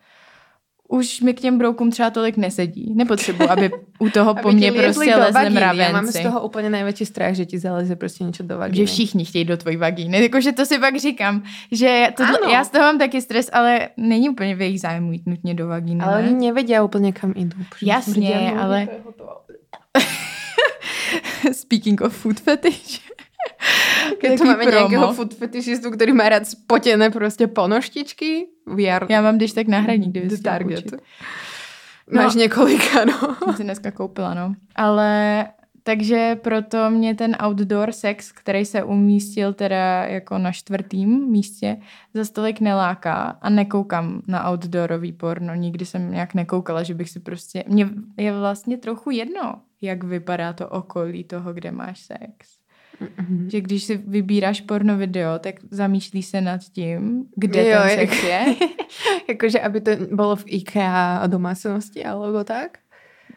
už 0.88 1.20
mi 1.20 1.34
k 1.34 1.40
těm 1.40 1.58
broukům 1.58 1.90
třeba 1.90 2.10
tolik 2.10 2.36
nesedí. 2.36 2.92
Nepotřebuji, 2.94 3.48
aby 3.50 3.70
u 3.98 4.10
toho 4.14 4.34
po 4.34 4.52
mně 4.52 4.72
prostě 4.72 5.16
vagíny. 5.32 5.54
mravenci. 5.54 5.82
Já 5.82 5.92
mám 5.92 6.06
z 6.06 6.22
toho 6.22 6.40
úplně 6.40 6.70
největší 6.70 7.06
strach, 7.06 7.34
že 7.34 7.46
ti 7.46 7.58
zaleze 7.58 7.96
prostě 7.96 8.24
něco 8.24 8.42
do 8.42 8.58
vagíny. 8.58 8.86
Že 8.86 8.92
všichni 8.92 9.24
chtějí 9.24 9.44
do 9.44 9.56
tvojí 9.56 9.76
vagíny. 9.76 10.22
Jakože 10.22 10.52
to 10.52 10.66
si 10.66 10.78
pak 10.78 10.96
říkám, 10.96 11.42
že 11.72 12.06
Ano. 12.18 12.52
já 12.52 12.64
z 12.64 12.70
toho 12.70 12.84
mám 12.84 12.98
taky 12.98 13.22
stres, 13.22 13.50
ale 13.52 13.88
není 13.96 14.28
úplně 14.28 14.54
v 14.54 14.60
jejich 14.60 14.80
zájmu 14.80 15.12
jít 15.12 15.26
nutně 15.26 15.54
do 15.54 15.66
vagíny. 15.68 16.00
Ale 16.04 16.22
ne? 16.22 16.28
oni 16.28 16.46
nevedia 16.46 16.82
úplně 16.82 17.12
kam 17.12 17.32
protože 17.32 17.86
Jasně, 17.86 18.52
ale- 18.60 18.88
to. 19.16 19.28
Speaking 21.52 22.00
of 22.00 22.16
food 22.16 22.40
fetish. 22.40 23.00
Keď 24.20 24.38
tu 24.38 24.44
máme 24.44 24.64
promo. 24.64 24.78
nějakého 24.78 25.12
food 25.12 25.34
fetišistu, 25.34 25.90
který 25.90 26.12
má 26.12 26.28
rád 26.28 26.46
spotěné 26.46 27.10
prostě 27.10 27.46
ponoštičky, 27.46 28.46
are 28.92 29.06
Já 29.08 29.22
mám 29.22 29.36
když 29.36 29.52
tak 29.52 29.66
náhradník, 29.66 30.10
kdyby 30.10 30.26
the 30.28 30.42
target. 30.42 30.82
půjčit. 30.82 31.00
Máš 32.12 32.34
No. 32.34 32.40
několika, 32.40 33.04
no. 33.04 33.36
Jsem 33.44 33.54
si 33.54 33.64
dneska 33.64 33.90
koupila, 33.90 34.34
no. 34.34 34.54
Ale 34.76 35.46
takže 35.82 36.36
proto 36.42 36.90
mě 36.90 37.14
ten 37.14 37.36
outdoor 37.46 37.92
sex, 37.92 38.32
který 38.32 38.64
se 38.64 38.82
umístil 38.82 39.52
teda 39.52 40.04
jako 40.04 40.38
na 40.38 40.52
čtvrtým 40.52 41.30
místě, 41.30 41.76
za 42.14 42.24
stolik 42.24 42.60
neláká 42.60 43.38
a 43.42 43.50
nekoukám 43.50 44.22
na 44.26 44.50
outdoorový 44.50 45.12
porno. 45.12 45.54
Nikdy 45.54 45.86
jsem 45.86 46.10
nějak 46.12 46.34
nekoukala, 46.34 46.82
že 46.82 46.94
bych 46.94 47.10
si 47.10 47.20
prostě... 47.20 47.64
Mně 47.68 47.88
je 48.16 48.38
vlastně 48.38 48.76
trochu 48.76 49.10
jedno, 49.10 49.60
jak 49.82 50.04
vypadá 50.04 50.52
to 50.52 50.68
okolí 50.68 51.24
toho, 51.24 51.52
kde 51.52 51.70
máš 51.72 51.98
sex. 52.00 52.58
Mhm. 53.00 53.50
Že 53.50 53.60
když 53.60 53.84
si 53.84 53.94
vybíráš 53.96 54.60
porno 54.60 54.96
video, 54.96 55.38
tak 55.38 55.54
zamýšlíš 55.70 56.26
se 56.26 56.40
nad 56.40 56.60
tím, 56.72 57.24
kde 57.36 57.68
Jo, 57.68 57.78
ten 57.82 57.98
sex 57.98 58.22
je. 58.22 58.40
Jakože, 59.28 59.60
aby 59.60 59.80
to 59.80 59.90
bylo 60.12 60.36
v 60.36 60.44
IKEA 60.46 61.26
domácnosti, 61.26 62.04
alebo 62.04 62.44
tak? 62.44 62.78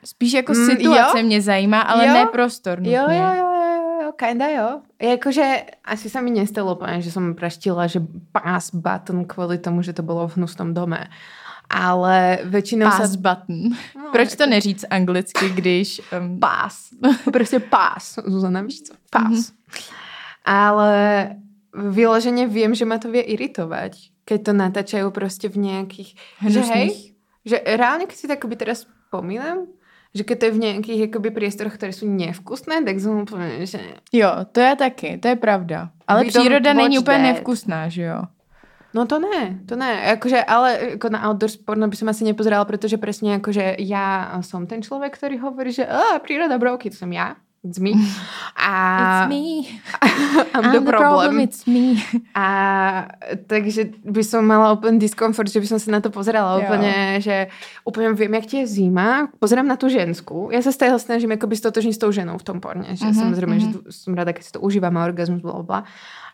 Spíš 0.06 0.34
jako 0.34 0.54
Mm, 0.54 0.66
situace 0.66 1.20
jo. 1.20 1.26
mě 1.26 1.42
zajímá, 1.42 1.82
ale 1.82 2.08
Jo. 2.08 2.14
ne 2.14 2.26
prostor 2.26 2.80
nutně. 2.80 2.96
Jo, 2.96 3.04
jo, 3.10 3.30
jo, 3.36 3.50
jo, 3.54 4.02
jo, 4.04 4.12
kinda 4.16 4.48
jo. 4.48 4.82
Jakože 5.02 5.64
asi 5.86 6.10
sa 6.10 6.22
mi 6.24 6.32
nestalo 6.32 6.80
že 7.04 7.12
som 7.12 7.36
praštila, 7.36 7.88
že 7.88 8.00
pás 8.32 8.72
button 8.72 9.28
kvôli 9.28 9.60
tomu, 9.60 9.84
že 9.84 9.92
to 9.94 10.04
bolo 10.04 10.28
v 10.28 10.36
hnusnom 10.40 10.72
dome. 10.74 11.08
Ale 11.70 12.42
väčšinou 12.50 12.90
Pass 12.90 13.14
sa... 13.14 13.18
button. 13.18 13.78
No, 13.96 14.10
Proč 14.12 14.36
to 14.36 14.46
neříct 14.46 14.86
anglicky, 14.90 15.50
když... 15.50 16.02
Um, 16.18 16.40
Pás. 16.40 16.90
Proste 17.32 17.60
pás. 17.60 18.20
Zuzana, 18.26 18.62
víš 18.62 18.82
co? 18.82 18.94
Pás. 19.10 19.54
Ale 20.46 21.30
vyložene 21.74 22.50
viem, 22.50 22.74
že 22.74 22.86
ma 22.86 22.98
to 22.98 23.14
vie 23.14 23.22
iritovať, 23.22 24.26
keď 24.26 24.40
to 24.42 24.52
natáčajú 24.54 25.08
proste 25.14 25.46
v 25.46 25.58
nejakých... 25.70 26.18
Že 26.42 26.62
hej, 26.74 26.90
že 27.46 27.62
reálne, 27.62 28.10
keď 28.10 28.18
si 28.18 28.26
to 28.26 28.34
akoby 28.34 28.56
teraz 28.58 28.90
spomínam, 29.08 29.70
že 30.10 30.26
keď 30.26 30.36
to 30.42 30.46
je 30.50 30.56
v 30.58 30.62
nejakých 30.66 31.02
akoby 31.14 31.30
priestoroch, 31.30 31.78
ktoré 31.78 31.94
sú 31.94 32.10
nevkusné, 32.10 32.82
tak 32.82 32.98
som 32.98 33.22
úplne, 33.22 33.62
že... 33.70 34.02
Jo, 34.10 34.50
to 34.50 34.58
je 34.58 34.74
taky, 34.76 35.22
to 35.22 35.28
je 35.34 35.38
pravda. 35.38 35.94
Ale 36.10 36.26
We 36.26 36.30
příroda 36.34 36.74
není 36.74 37.00
úplně 37.00 37.18
that. 37.18 37.26
nevkusná, 37.34 37.90
že 37.90 38.04
jo? 38.04 38.22
No 38.94 39.06
to 39.06 39.20
ne, 39.22 39.62
to 39.70 39.78
ne. 39.78 40.18
Akože, 40.18 40.42
ale 40.42 40.98
ako 40.98 41.08
na 41.14 41.22
outdoor 41.30 41.54
porno 41.62 41.86
by 41.86 41.94
som 41.94 42.10
asi 42.10 42.26
nepozerala, 42.26 42.66
pretože 42.66 42.98
presne 42.98 43.38
akože 43.38 43.78
ja 43.86 44.34
som 44.42 44.66
ten 44.66 44.82
človek, 44.82 45.14
ktorý 45.14 45.38
hovorí, 45.46 45.70
že 45.70 45.86
"Á, 45.86 46.18
príroda 46.26 46.58
brovky, 46.58 46.90
to 46.90 46.98
som 46.98 47.14
ja. 47.14 47.38
It's 47.60 47.76
me. 47.76 47.92
A 48.56 48.72
It's 49.26 49.36
me. 49.36 49.68
I'm, 50.56 50.72
the, 50.72 50.80
problem. 50.80 51.40
it's 51.44 51.68
me. 51.68 52.00
A 52.36 53.12
takže 53.48 53.92
by 54.04 54.24
som 54.24 54.48
mala 54.48 54.80
úplne 54.80 54.96
diskomfort, 54.96 55.52
že 55.52 55.60
by 55.60 55.68
som 55.68 55.80
sa 55.80 55.92
na 55.92 56.00
to 56.00 56.08
pozerala 56.08 56.60
Jo. 56.60 56.68
úplne, 56.68 57.20
že 57.20 57.52
úplne 57.84 58.16
viem, 58.16 58.32
jak 58.40 58.46
ti 58.48 58.56
je 58.64 58.80
zima, 58.80 59.28
pozerám 59.44 59.68
na 59.68 59.76
tú 59.76 59.92
žensku, 59.92 60.52
ja 60.56 60.64
sa 60.64 60.72
stále 60.72 60.96
snažím 61.00 61.36
akoby 61.36 61.60
stotožniť 61.60 61.96
s 61.96 62.02
tou 62.02 62.12
ženou 62.16 62.40
v 62.40 62.48
tom 62.48 62.64
porne, 62.64 62.96
že 62.96 63.12
Mhm, 63.12 63.16
samozrejme, 63.16 63.56
že 63.60 63.68
mhm. 63.68 63.74
tu, 63.76 63.80
som 63.92 64.16
rada, 64.16 64.32
keď 64.32 64.44
si 64.44 64.52
to 64.56 64.64
užívam 64.64 64.96
a 64.96 65.04
orgazmus, 65.04 65.44
bla, 65.44 65.60
bla, 65.60 65.66
bla. 65.68 65.82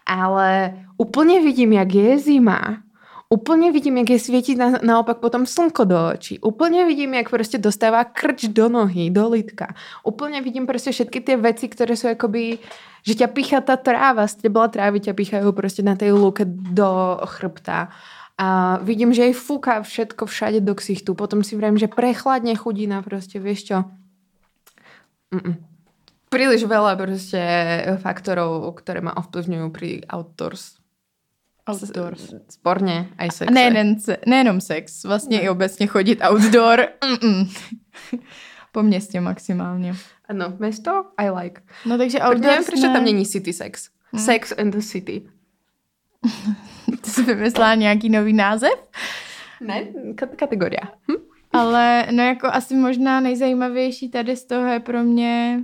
Ale 0.05 0.77
úplne 1.01 1.41
vidím, 1.41 1.73
jak 1.81 1.89
je 1.89 2.11
zima, 2.21 2.85
Úplne 3.25 3.73
vidím, 3.73 3.97
jak 3.97 4.09
je 4.09 4.19
svieti 4.19 4.53
na, 4.53 4.77
naopak 4.85 5.17
potom 5.17 5.49
slnko 5.49 5.83
do 5.89 5.97
očí. 6.13 6.37
Úplne 6.39 6.85
vidím, 6.85 7.13
jak 7.13 7.29
prostě 7.29 7.57
dostává 7.57 8.03
krč 8.03 8.45
do 8.53 8.69
nohy, 8.69 9.09
do 9.09 9.29
lidka. 9.29 9.73
Úplne 10.03 10.41
vidím 10.41 10.65
prostě 10.67 10.91
všetky 10.91 11.21
ty 11.21 11.35
veci, 11.35 11.65
ktoré 11.67 11.97
sú 11.97 12.07
akoby, 12.13 12.61
že 13.01 13.13
ťa 13.17 13.27
pícha 13.27 13.61
tá 13.65 13.81
tráva, 13.81 14.29
stebla 14.29 14.67
trávy 14.69 14.99
ťa 14.99 15.13
píchajú 15.13 15.51
prostě 15.51 15.81
na 15.81 15.95
tej 15.95 16.11
lúke 16.13 16.45
do 16.45 17.17
chrbta. 17.25 17.89
A 18.37 18.77
vidím, 18.83 19.13
že 19.13 19.21
jej 19.21 19.33
fúka 19.33 19.81
všetko 19.81 20.25
všade 20.25 20.59
do 20.61 20.75
ksichtu. 20.75 21.15
Potom 21.15 21.43
si 21.43 21.55
vrajím, 21.55 21.77
že 21.77 21.87
prechladne 21.87 22.55
chudina 22.55 23.01
prostě, 23.01 23.39
vieš 23.39 23.63
čo? 23.63 23.83
Mm-mm. 25.33 25.55
Príliš 26.29 26.63
veľa 26.67 26.95
prostě 26.95 27.41
faktorov, 28.03 28.75
ktoré 28.75 29.01
ma 29.01 29.15
ovplyvňujú 29.17 29.67
pri 29.71 30.03
outdoors. 30.09 30.77
Outdoors. 31.71 32.33
Sporně, 32.49 33.09
aj 33.17 33.29
sexe. 33.31 33.45
A 33.45 33.51
nejen, 33.53 33.99
se- 33.99 34.17
nejenom 34.27 34.61
sex, 34.61 35.03
vlastně 35.03 35.41
i 35.41 35.49
obecně 35.49 35.87
chodit 35.87 36.19
outdoor. 36.29 36.87
Po 38.71 38.83
městě 38.83 39.21
maximálně. 39.21 39.93
Ano, 40.29 40.53
město 40.59 41.05
I 41.17 41.29
like. 41.29 41.61
No 41.85 41.97
takže 41.97 42.19
Tak 42.19 42.27
nevím, 42.29 42.43
outdoors 42.45 42.65
proč 42.67 42.81
ne. 42.81 42.93
tam 42.93 43.03
není 43.03 43.25
city 43.25 43.53
sex. 43.53 43.89
Sex 44.17 44.53
and 44.57 44.71
the 44.71 44.79
city. 44.81 45.21
Ty 47.01 47.09
jsi 47.09 47.23
vymyslela 47.23 47.75
nějaký 47.75 48.09
nový 48.09 48.33
název? 48.33 48.89
Ne, 49.61 49.83
K- 50.15 50.35
kategoria. 50.35 50.81
Hm? 51.11 51.15
Ale 51.53 52.07
no 52.11 52.23
jako 52.23 52.47
asi 52.47 52.75
možná 52.75 53.19
nejzajímavější 53.19 54.09
tady 54.09 54.35
z 54.35 54.45
toho 54.45 54.65
je 54.67 54.79
pro 54.79 55.03
mě 55.03 55.59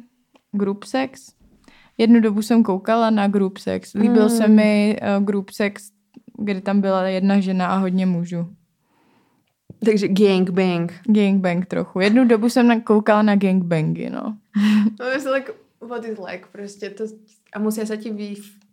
group 0.51 0.83
sex. 0.83 1.33
Jednu 1.97 2.19
dobu 2.21 2.41
jsem 2.41 2.63
koukala 2.63 3.09
na 3.09 3.27
group 3.27 3.57
sex. 3.57 3.93
Líbil 3.93 4.23
Mm. 4.23 4.29
se 4.29 4.47
mi 4.47 4.99
uh, 5.17 5.23
group 5.25 5.49
sex, 5.49 5.91
kde 6.37 6.61
tam 6.61 6.81
byla 6.81 7.07
jedna 7.07 7.39
žena 7.39 7.67
a 7.67 7.77
hodně 7.77 8.05
mužů. 8.05 8.47
Takže 9.85 10.07
gangbang. 10.07 10.93
Gangbang 11.07 11.65
trochu. 11.65 11.99
Jednu 11.99 12.25
dobu 12.25 12.49
jsem 12.49 12.67
na- 12.67 12.79
koukala 12.79 13.21
na 13.21 13.35
gangbangy, 13.35 14.09
no. 14.09 14.37
No 14.99 15.05
it's 15.15 15.25
like, 15.33 15.51
what 15.89 16.05
is 16.05 16.17
like, 16.31 16.45
prostě 16.51 16.89
to, 16.89 17.03
a 17.53 17.59
musí 17.59 17.81
se 17.85 17.97
ti 17.97 18.11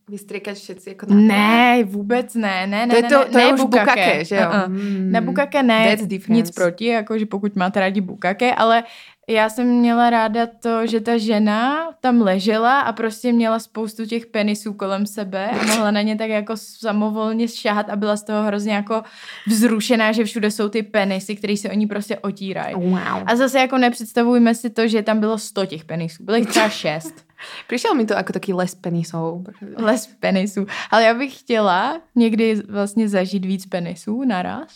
vy, 0.09 0.19
vystriekať 0.19 0.57
všetci 0.57 0.88
jako 0.88 1.07
na 1.07 1.15
Ne, 1.17 1.85
vůbec 1.85 2.35
ne, 2.35 2.67
ne, 2.67 2.87
ne, 2.87 2.91
To 2.91 2.97
je 2.97 3.03
ne, 3.03 3.09
to- 3.09 3.19
ne, 3.19 3.25
to 3.25 3.38
je 3.38 3.45
ne 3.47 3.53
už 3.53 3.61
bukake, 3.61 4.25
že 4.25 4.37
jo? 4.37 4.43
Uh-uh. 4.50 4.69
Mm. 4.69 5.12
Na 5.12 5.21
bukake 5.21 5.62
ne, 5.62 5.97
nic 6.29 6.50
proti, 6.50 6.85
jakože 6.85 7.27
pokud 7.27 7.57
máte 7.57 7.81
rádi 7.81 8.00
bukake, 8.00 8.55
ale 8.55 8.85
já 9.31 9.49
jsem 9.49 9.67
měla 9.67 10.11
ráda 10.11 10.47
to, 10.47 10.87
že 10.87 11.00
ta 11.00 11.19
žena 11.19 11.88
tam 12.00 12.21
ležela 12.23 12.81
a 12.81 12.93
prostě 12.93 13.33
měla 13.33 13.59
spoustu 13.59 14.07
těch 14.07 14.27
penisů 14.27 14.73
kolem 14.73 15.07
sebe 15.07 15.50
a 15.50 15.67
mohla 15.67 15.91
na 15.91 16.03
ně 16.03 16.17
tak 16.17 16.29
jako 16.31 16.53
samovolně 16.57 17.49
šahat 17.49 17.91
a 17.91 17.97
byla 17.97 18.17
z 18.17 18.23
toho 18.25 18.43
hrozně 18.43 18.73
jako 18.73 19.03
vzrušená, 19.47 20.12
že 20.12 20.25
všude 20.25 20.50
jsou 20.50 20.69
ty 20.69 20.83
penisy, 20.83 21.37
které 21.37 21.57
se 21.57 21.71
oni 21.71 21.87
prostě 21.87 22.19
otírají. 22.19 22.75
Wow. 22.75 23.23
A 23.27 23.37
zase 23.37 23.59
jako 23.59 23.79
nepředstavujme 23.79 24.55
si 24.55 24.71
to, 24.71 24.88
že 24.88 25.03
tam 25.03 25.21
bylo 25.21 25.38
100 25.38 25.67
těch 25.67 25.85
penisů, 25.85 26.25
bylo 26.25 26.37
jich 26.37 26.47
třeba 26.49 26.69
6. 26.69 27.27
Přišel 27.66 27.95
mi 27.95 28.07
to 28.07 28.14
jako 28.14 28.33
taký 28.33 28.52
les 28.54 28.75
penisov. 28.75 29.42
Les 29.76 30.07
penisů. 30.07 30.66
Ale 30.90 31.02
já 31.04 31.14
bych 31.14 31.38
chtěla 31.38 32.00
někdy 32.14 32.54
vlastně 32.68 33.09
zažít 33.09 33.45
víc 33.45 33.66
penisů 33.66 34.25
naraz. 34.25 34.68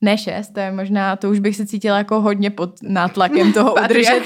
Ne 0.00 0.18
šest, 0.18 0.48
to 0.54 0.60
je 0.60 0.72
možná, 0.72 1.16
to 1.16 1.30
už 1.30 1.38
bych 1.38 1.56
se 1.56 1.66
cítila 1.66 1.98
jako 1.98 2.20
hodně 2.20 2.50
pod 2.50 2.82
nátlakem 2.82 3.52
toho 3.52 3.74
udržet, 3.84 4.22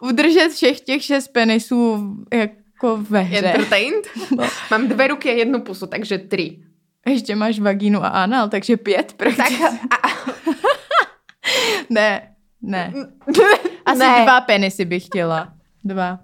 udržet 0.00 0.48
všech 0.48 0.80
těch 0.80 1.02
šest 1.04 1.28
penisů 1.28 2.10
jako 2.34 2.96
ve 2.96 3.20
hře. 3.20 3.46
Entertained. 3.46 4.06
No. 4.36 4.44
Mám 4.70 4.88
dvě 4.88 5.08
ruky 5.08 5.30
a 5.30 5.32
jednu 5.32 5.60
pusu, 5.60 5.86
takže 5.86 6.18
tři. 6.18 6.58
Ještě 7.06 7.36
máš 7.36 7.58
vagínu 7.58 8.04
a 8.04 8.08
anal, 8.08 8.48
takže 8.48 8.76
pět 8.76 9.14
Tak, 9.36 9.52
a, 9.90 10.08
Ne, 11.90 12.34
ne. 12.62 12.92
Asi 13.86 13.98
Ne. 13.98 14.20
dva 14.24 14.40
penisy 14.40 14.84
bych 14.84 15.06
chtěla. 15.06 15.52
Dva. 15.84 16.18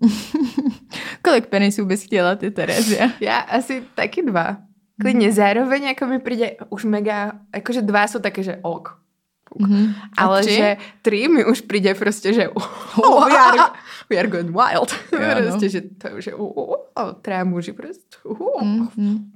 Kolik 1.22 1.46
penisů 1.46 1.84
bys 1.84 2.04
chtěla 2.04 2.34
ty, 2.34 2.50
Terezia? 2.50 3.10
Já 3.20 3.38
asi 3.38 3.84
taky 3.94 4.22
dva. 4.22 4.56
Klidně 5.00 5.32
zároveň, 5.32 5.84
jako 5.84 6.06
mi 6.06 6.18
přijde 6.18 6.56
už 6.68 6.84
mega, 6.84 7.32
jakože 7.54 7.82
dva 7.82 8.06
jsou 8.06 8.18
také, 8.18 8.42
že 8.42 8.58
ok. 8.62 9.00
Mhm. 9.58 9.94
A 10.18 10.22
Ale 10.22 10.40
tři? 10.40 10.54
že 10.54 10.76
tri 11.02 11.28
mi 11.28 11.44
už 11.44 11.60
príde 11.60 11.94
proste, 11.94 12.32
že 12.32 12.48
oh, 13.02 13.26
we, 13.26 13.38
are, 13.38 13.58
we 14.10 14.18
are 14.18 14.28
going 14.28 14.50
wild. 14.50 14.94
Jo, 15.12 15.18
no. 15.18 15.42
proste, 15.42 15.68
že 15.68 15.80
to 15.98 16.08
je, 16.08 16.22
že 16.22 16.34
oh, 16.34 16.76
oh, 16.94 17.12
traja 17.22 17.44
muži 17.44 17.72
proste. 17.72 18.16
Oh. 18.24 18.62
Mhm. 18.62 19.34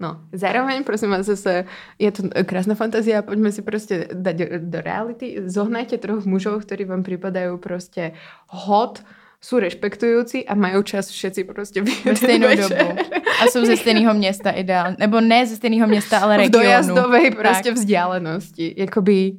No, 0.00 0.24
zároveň, 0.32 0.80
prosím 0.84 1.10
vás, 1.10 1.26
zase 1.26 1.64
je 1.98 2.08
to 2.12 2.22
krásna 2.48 2.72
fantázia, 2.72 3.20
poďme 3.20 3.52
si 3.52 3.60
proste 3.60 4.08
dať 4.08 4.64
do, 4.64 4.80
reality. 4.80 5.44
Zohnajte 5.44 6.00
troch 6.00 6.24
mužov, 6.24 6.64
ktorí 6.64 6.88
vám 6.88 7.04
pripadajú 7.04 7.60
proste 7.60 8.16
hot, 8.48 9.04
sú 9.40 9.56
rešpektujúci 9.56 10.44
a 10.44 10.52
majú 10.54 10.84
čas 10.84 11.08
všetci 11.08 11.44
proste 11.48 11.80
v 11.80 11.88
Ve 12.04 12.12
stejnou 12.16 12.48
večer. 12.48 12.68
dobu. 12.68 13.00
A 13.40 13.46
jsou 13.48 13.64
ze 13.64 13.76
stejného 13.76 14.14
města 14.14 14.50
ideálně. 14.50 14.96
Nebo 15.00 15.20
ne 15.20 15.46
ze 15.46 15.56
stejného 15.56 15.88
města, 15.88 16.18
ale 16.18 16.36
v 16.36 16.38
regionu. 16.40 16.64
dojazdovej 16.64 17.30
proste 17.30 17.68
Tak. 17.68 17.74
vzdialenosti. 17.74 18.74
Jakoby, 18.76 19.32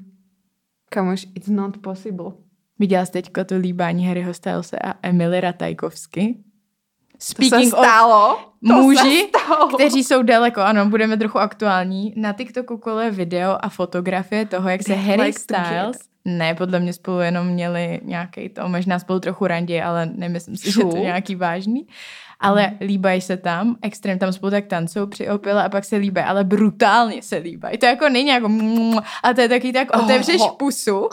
kamož, 0.90 1.28
it's 1.36 1.48
not 1.50 1.78
possible. 1.78 2.26
Viděla 2.80 3.06
jsi 3.06 3.12
teďka 3.12 3.44
to 3.44 3.58
líbání 3.58 4.08
Harryho 4.08 4.34
Stylese 4.34 4.78
a 4.80 4.94
Emily 5.04 5.42
Ratajkovsky? 5.42 6.36
To 7.14 7.18
Speaking 7.20 7.70
sa 7.70 7.78
of 7.78 7.86
stalo. 7.86 8.38
To 8.68 8.74
muži, 8.74 9.30
sa 9.34 9.40
stalo. 9.46 9.68
kteří 9.78 10.04
jsou 10.04 10.22
daleko, 10.24 10.62
ano, 10.62 10.86
budeme 10.90 11.18
trochu 11.18 11.38
aktuální. 11.40 12.14
Na 12.18 12.34
TikToku 12.34 12.78
koluje 12.78 13.12
video 13.12 13.58
a 13.62 13.70
fotografie 13.70 14.46
toho, 14.46 14.70
jak 14.70 14.84
se 14.84 14.94
Harry 14.94 15.22
like. 15.24 15.40
Styles, 15.40 15.98
ne, 16.26 16.56
podle 16.56 16.80
mě 16.80 16.94
spolu 16.94 17.20
jenom 17.20 17.48
měli 17.48 18.00
nějaký 18.04 18.50
to, 18.50 18.70
možná 18.70 19.00
spolu 19.00 19.20
trochu 19.20 19.48
randě, 19.48 19.84
ale 19.84 20.06
nemyslím 20.16 20.58
si, 20.58 20.72
že 20.72 20.82
to 20.82 20.96
je 20.96 21.02
nějaký 21.02 21.36
vážný. 21.36 21.88
Ale 22.40 22.72
líbají 22.82 23.22
se 23.22 23.38
tam, 23.38 23.76
extrém 23.82 24.20
tam 24.20 24.34
spolu 24.34 24.52
tak 24.52 24.66
tancou 24.66 25.08
při 25.08 25.30
opile 25.30 25.64
a 25.64 25.70
pak 25.70 25.86
se 25.86 25.96
líbají, 25.96 26.28
ale 26.28 26.44
brutálně 26.44 27.22
se 27.22 27.38
líbají. 27.38 27.78
To 27.78 27.86
jako 27.86 28.10
není 28.10 28.30
jako 28.30 28.50
mm, 28.50 28.98
a 29.24 29.34
to 29.34 29.42
je 29.42 29.50
taky 29.50 29.74
tak, 29.74 29.98
otevřeš 29.98 30.42
pusu, 30.58 31.10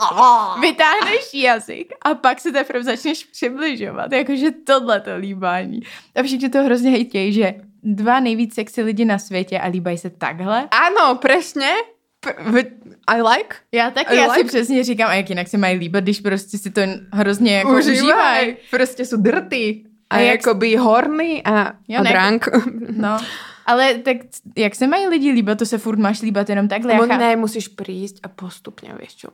vytáhneš 0.61 1.33
jazyk 1.33 1.93
a 2.05 2.15
pak 2.15 2.39
se 2.39 2.51
teprve 2.51 2.83
začneš 2.83 3.23
přibližovat. 3.25 4.11
Jakože 4.11 4.51
tohle 4.51 4.99
to 4.99 5.15
líbání. 5.15 5.79
A 6.15 6.23
všichni 6.23 6.49
to 6.49 6.63
hrozně 6.63 6.91
hejtějí, 6.91 7.33
že 7.33 7.53
dva 7.83 8.19
nejvíc 8.19 8.53
sexy 8.55 8.81
lidi 8.81 9.05
na 9.05 9.19
světě 9.19 9.59
a 9.59 9.67
líbají 9.67 9.97
se 9.97 10.09
takhle. 10.09 10.67
Áno, 10.71 11.15
presne. 11.15 11.98
I 13.07 13.21
like. 13.21 13.55
Já 13.71 13.91
taky, 13.91 14.13
I 14.13 14.17
já 14.17 14.33
si 14.33 14.39
like- 14.39 14.47
přesně 14.47 14.83
říkám, 14.83 15.09
a 15.09 15.13
jak 15.13 15.29
jinak 15.29 15.47
se 15.47 15.57
mají 15.57 15.77
líbat, 15.79 16.03
když 16.03 16.19
prostě 16.19 16.57
si 16.57 16.69
to 16.71 16.81
hrozně 17.13 17.57
jako 17.57 17.71
užívají. 17.77 17.99
Užívaj. 18.01 18.55
Proste 18.71 19.03
sú 19.05 19.17
dirty. 19.21 19.83
A 20.09 20.15
A, 20.15 20.19
jak- 20.19 20.41
jakoby 20.45 20.75
horny 20.75 21.41
a, 21.45 21.73
Jo, 21.87 21.99
a 21.99 22.03
drunk. 22.03 22.49
No, 22.97 23.17
ale 23.65 23.93
tak 23.93 24.17
jak 24.57 24.75
se 24.75 24.87
mají 24.87 25.07
lidi 25.07 25.31
líbat, 25.31 25.57
to 25.57 25.65
se 25.65 25.77
furt 25.77 25.99
máš 25.99 26.21
líbat 26.21 26.49
jenom 26.49 26.67
takhle. 26.67 26.97
Chá- 26.97 27.17
ne, 27.19 27.35
musíš 27.35 27.67
prísť 27.67 28.17
a 28.23 28.27
postupne, 28.27 28.89
vieš 28.97 29.15
čo. 29.15 29.27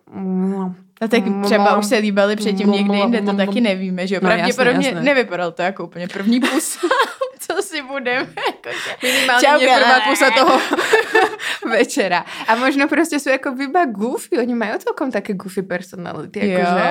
A 1.02 1.08
tak 1.08 1.24
třeba 1.44 1.78
už 1.78 1.86
se 1.86 1.98
líbali 1.98 2.36
předtím 2.36 2.72
někde 2.72 2.98
jinde, 2.98 3.22
to 3.22 3.34
taky 3.34 3.62
nevíme, 3.62 4.08
že 4.08 4.16
jo? 4.16 4.22
No, 4.24 4.30
Pravděpodobně 4.30 4.88
jasně. 4.88 5.02
nevypadalo 5.02 5.52
to 5.52 5.62
jako 5.62 5.84
úplně 5.84 6.08
první 6.08 6.40
pus. 6.40 6.78
Co 7.66 7.76
si 7.76 7.82
budeme? 7.82 8.30
Jakože... 8.54 8.90
Minimálne 9.02 9.42
Čau, 9.42 9.58
Gala. 9.58 10.06
pusa 10.06 10.30
toho 10.30 10.56
večera. 11.76 12.26
A 12.48 12.56
možno 12.56 12.86
proste 12.86 13.18
sú 13.18 13.34
ako 13.34 13.58
iba 13.58 13.90
goofy. 13.90 14.38
Oni 14.38 14.54
majú 14.54 14.78
celkom 14.78 15.10
také 15.10 15.34
goofy 15.34 15.66
personality. 15.66 16.40
Jo. 16.46 16.62
Akože, 16.62 16.90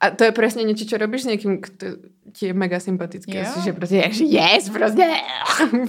a 0.00 0.04
to 0.10 0.22
je 0.28 0.32
presne 0.36 0.62
niečo, 0.62 0.84
čo 0.84 0.96
robíš 1.00 1.26
s 1.26 1.28
niekým, 1.34 1.62
kto 1.62 1.98
ti 2.34 2.50
je 2.50 2.54
mega 2.54 2.78
sympatický. 2.78 3.34
Jo. 3.34 3.50
Že 3.62 3.72
proste, 3.72 3.96
že 4.12 4.24
yes, 4.26 4.68
proste. 4.68 5.02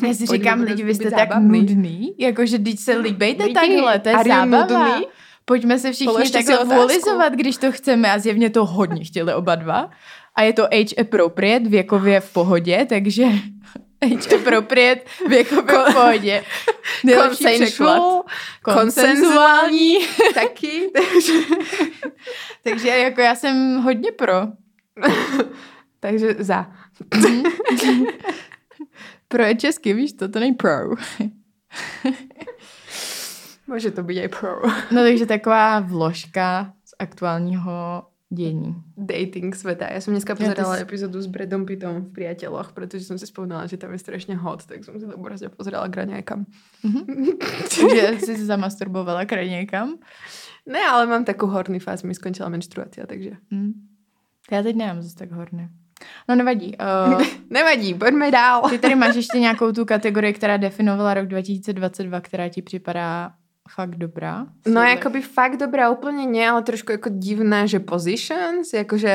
Já 0.08 0.14
si 0.14 0.26
říkám, 0.26 0.62
lidi, 0.62 0.84
vy 0.84 0.96
jste 0.96 1.12
tak 1.12 1.30
nudný, 1.40 2.16
jakože 2.18 2.58
když 2.58 2.80
se 2.80 2.98
líbejte 2.98 3.44
Lidi, 3.44 3.54
takhle, 3.54 4.00
to 4.00 4.10
je 4.10 4.16
zábava. 4.28 4.88
nudný? 4.88 5.08
Pojďme 5.46 5.80
se 5.80 5.92
všichni 5.92 6.14
Položte 6.14 6.44
takhle 6.44 6.76
volizovat, 6.76 7.34
když 7.34 7.58
to 7.58 7.72
chceme 7.72 8.12
a 8.12 8.20
zjevně 8.20 8.50
to 8.50 8.66
hodně 8.66 9.06
chtěli 9.06 9.34
oba 9.34 9.56
dva. 9.56 9.90
A 10.36 10.42
je 10.42 10.54
to 10.54 10.66
age 10.66 10.96
appropriate, 11.02 11.70
věkově 11.70 12.20
v 12.20 12.34
pohodě, 12.34 12.86
takže 12.90 13.26
age 14.06 14.36
appropriate, 14.36 15.02
věkově 15.28 15.64
v 15.64 15.94
pohodě. 15.94 16.44
Consensual, 17.16 18.24
Konsenzuální. 18.64 19.98
taky. 20.34 20.92
Takže, 20.94 21.34
Takže 22.64 22.88
jako 22.88 23.22
já 23.22 23.36
jsem 23.36 23.82
hodně 23.82 24.12
pro. 24.12 24.48
takže 26.00 26.36
za. 26.40 26.72
Pro 29.28 29.44
je 29.44 29.56
česky, 29.56 29.94
víš 29.94 30.14
to, 30.14 30.30
to 30.30 30.40
není 30.40 30.54
pro. 30.54 30.96
Môže 33.66 33.90
to 33.90 34.06
byť 34.06 34.18
aj 34.22 34.30
pro. 34.30 34.62
No 34.94 35.02
takže 35.02 35.26
taková 35.26 35.80
vložka 35.82 36.74
z 36.86 36.94
aktuálního 37.00 38.06
dění. 38.34 38.76
Dating 38.98 39.56
sveta. 39.56 39.86
Ja 39.94 40.02
som 40.02 40.14
dneska 40.18 40.36
pozerala 40.36 40.76
s- 40.78 40.82
epizódu 40.82 41.22
s 41.22 41.28
Bradom 41.30 41.66
Pittom 41.66 42.02
v 42.02 42.12
Priateľoch, 42.12 42.74
pretože 42.74 43.06
som 43.06 43.18
si 43.22 43.28
spomínala, 43.30 43.68
že 43.70 43.78
tam 43.78 43.94
je 43.94 44.00
strašne 44.02 44.36
hot, 44.36 44.66
tak 44.66 44.84
som 44.84 44.98
si 45.00 45.06
to 45.06 45.14
proste 45.18 45.50
pozerala 45.54 45.88
graňajkam. 45.88 46.46
Takže 47.62 48.18
jsi 48.20 48.38
se 48.38 48.46
zamasturbovala 48.46 49.26
kraj 49.26 49.50
někam. 49.50 49.98
Ne, 50.66 50.80
ale 50.90 51.06
mám 51.06 51.26
takú 51.26 51.46
horný 51.46 51.80
fáz, 51.80 52.04
mi 52.04 52.16
skončila 52.16 52.50
menštruácia, 52.50 53.06
takže... 53.06 53.32
Hm. 53.54 53.72
Já 54.52 54.64
teď 54.64 54.76
nemám 54.76 55.02
zase 55.02 55.16
tak 55.16 55.32
horny. 55.32 55.70
No 56.30 56.36
nevadí. 56.36 56.78
Uh, 56.78 57.22
Nevadí, 57.50 57.94
poďme 57.94 58.32
dál. 58.32 58.62
ty 58.70 58.78
tady 58.78 58.96
máš 58.96 59.16
ještě 59.16 59.40
nějakou 59.40 59.72
tu 59.72 59.86
kategorii, 59.86 60.34
která 60.34 60.58
definovala 60.58 61.14
rok 61.14 61.26
2022, 61.28 62.22
která 62.22 62.50
ti 62.50 62.62
připadá 62.62 63.32
fakt 63.66 63.98
dobrá. 63.98 64.46
No 64.64 64.78
akoby 64.80 65.26
fakt 65.26 65.58
dobrá, 65.58 65.90
úplne 65.90 66.24
nie, 66.24 66.46
ale 66.46 66.62
trošku 66.62 66.96
ako 66.96 67.10
divná, 67.18 67.66
že 67.66 67.82
positions, 67.82 68.70
akože 68.72 69.14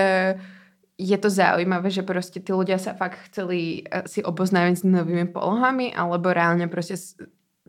je 1.01 1.17
to 1.17 1.29
zaujímavé, 1.33 1.89
že 1.89 2.05
proste 2.05 2.45
tí 2.45 2.53
ľudia 2.53 2.77
sa 2.77 2.93
fakt 2.93 3.17
chceli 3.33 3.87
eh, 3.87 4.05
si 4.05 4.21
oboznámiť 4.21 4.75
s 4.77 4.85
novými 4.85 5.33
polohami, 5.33 5.95
alebo 5.95 6.29
reálne 6.29 6.69
proste 6.69 6.99
s- 6.99 7.17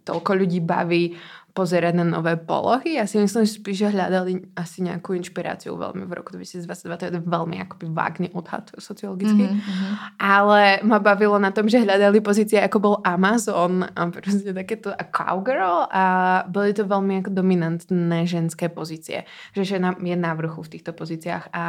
toľko 0.01 0.33
ľudí 0.33 0.59
baví 0.59 1.13
pozerať 1.51 1.93
na 1.99 2.05
nové 2.07 2.39
polohy. 2.39 2.95
Ja 2.95 3.03
si 3.03 3.19
myslím, 3.19 3.43
že 3.43 3.59
spíš, 3.59 3.77
že 3.83 3.93
hľadali 3.93 4.55
asi 4.55 4.83
nejakú 4.87 5.11
inšpiráciu 5.19 5.75
veľmi 5.75 6.07
v 6.07 6.13
roku 6.15 6.31
2022. 6.35 6.67
To 6.87 7.03
je 7.07 7.23
veľmi 7.23 7.55
akoby 7.67 7.85
vágný 7.91 8.27
odhad 8.31 8.71
sociologický. 8.79 9.51
Mm-hmm. 9.51 9.91
Ale 10.19 10.79
ma 10.87 11.03
bavilo 11.03 11.35
na 11.37 11.51
tom, 11.51 11.67
že 11.67 11.83
hľadali 11.83 12.23
pozície, 12.23 12.59
ako 12.63 12.77
bol 12.79 12.95
Amazon 13.03 13.83
a 13.83 14.01
proste 14.07 14.55
takéto 14.55 14.95
a 14.95 15.03
Cowgirl 15.03 15.91
a 15.91 16.03
boli 16.47 16.71
to 16.71 16.87
veľmi 16.87 17.23
ako 17.23 17.29
dominantné 17.35 18.23
ženské 18.23 18.71
pozície. 18.71 19.27
Že 19.51 19.77
žena 19.77 19.89
je 19.99 20.15
na 20.15 20.31
vrchu 20.35 20.63
v 20.63 20.71
týchto 20.79 20.95
pozíciách 20.95 21.51
a 21.51 21.63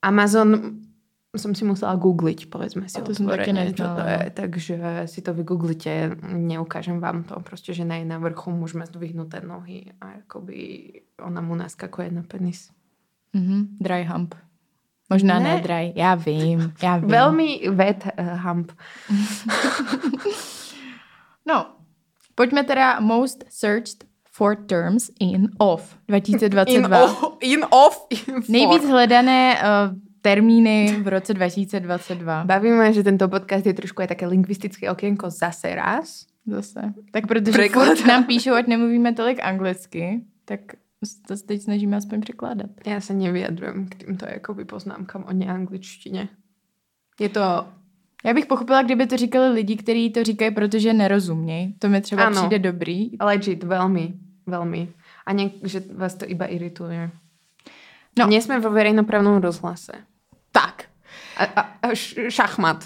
Amazon 0.00 0.80
som 1.38 1.54
si 1.54 1.62
musela 1.62 1.94
googliť, 1.94 2.50
povedzme 2.50 2.90
si 2.90 2.98
To 2.98 3.14
som 3.14 3.30
taky 3.30 3.54
neznala, 3.54 3.94
to 3.94 4.02
je. 4.02 4.24
Takže 4.34 4.74
si 5.06 5.20
to 5.22 5.30
vygooglite, 5.30 6.18
neukážem 6.26 6.98
vám 6.98 7.22
to. 7.22 7.38
Proste 7.46 7.70
žena 7.70 8.02
je 8.02 8.06
na 8.06 8.18
vrchu, 8.18 8.50
muž 8.50 8.74
má 8.74 8.82
zdvihnuté 8.90 9.38
nohy 9.38 9.94
a 10.02 10.26
akoby 10.26 10.90
ona 11.22 11.38
mu 11.38 11.54
naskakuje 11.54 12.10
na 12.10 12.26
penis. 12.26 12.74
Mm-hmm. 13.30 13.78
Dry 13.78 14.02
hump. 14.10 14.34
Možná 15.10 15.38
ne. 15.38 15.54
Ne. 15.54 15.60
dry, 15.60 15.92
já 15.96 16.14
vím, 16.14 16.74
já 16.82 16.96
vím. 16.96 17.10
Veľmi 17.10 17.70
wet 17.70 18.06
uh, 18.18 18.38
hump. 18.42 18.72
No, 21.46 21.66
pojďme 22.34 22.64
teda 22.64 23.00
most 23.00 23.44
searched 23.48 24.04
for 24.30 24.54
terms 24.54 25.10
in 25.20 25.48
off 25.58 25.96
2022. 26.06 26.76
In, 26.76 26.94
off, 26.94 27.36
in 27.40 27.64
off, 27.70 28.06
in 28.10 28.44
Nejvíc 28.48 28.84
hledané 28.84 29.58
uh, 29.58 29.96
termíny 30.22 31.00
v 31.02 31.08
roce 31.08 31.34
2022. 31.34 32.44
Baví 32.44 32.70
ma, 32.70 32.90
že 32.90 33.02
tento 33.02 33.28
podcast 33.28 33.66
je 33.66 33.74
trošku 33.74 34.02
aj 34.02 34.08
také 34.16 34.26
lingvistické 34.26 34.90
okienko 34.90 35.30
zase 35.30 35.74
raz. 35.74 36.26
Zase. 36.46 36.94
Tak 37.12 37.26
protože 37.26 37.68
furt 37.68 38.06
nám 38.06 38.24
píšou, 38.24 38.54
ať 38.54 38.66
nemluvíme 38.66 39.12
tolik 39.12 39.38
anglicky, 39.42 40.24
tak 40.44 40.60
to 41.26 41.36
se 41.36 41.44
teď 41.46 41.62
snažíme 41.62 41.96
aspoň 41.96 42.20
překládat. 42.20 42.70
Ja 42.84 43.00
sa 43.00 43.16
nevyjadrujem 43.16 43.88
k 43.88 43.94
týmto 44.04 44.28
akoby 44.28 44.64
poznámkam 44.64 45.24
o 45.24 45.32
neangličtine. 45.32 46.28
Je 47.20 47.28
to... 47.28 47.66
Já 48.24 48.34
bych 48.34 48.46
pochopila, 48.46 48.82
kdyby 48.82 49.06
to 49.06 49.16
říkali 49.16 49.48
lidi, 49.48 49.76
kteří 49.76 50.10
to 50.10 50.24
říkají, 50.24 50.50
protože 50.50 50.92
nerozumějí. 50.92 51.74
To 51.78 51.88
mi 51.88 52.00
třeba 52.00 52.24
Ano. 52.24 52.36
přijde 52.36 52.58
dobrý. 52.58 53.10
Legit, 53.20 53.64
veľmi, 53.64 54.12
veľmi. 54.46 54.88
A 55.26 55.32
nie, 55.32 55.50
že 55.64 55.80
vás 55.94 56.14
to 56.14 56.28
iba 56.28 56.44
irituje. 56.44 57.10
No. 58.18 58.26
No. 58.26 58.28
Nie 58.28 58.42
sme 58.42 58.58
vo 58.60 58.68
verejnoprávnom 58.74 59.40
rozhlase. 59.40 60.09
A, 61.40 61.60
a, 61.82 61.94
šachmat. 62.28 62.84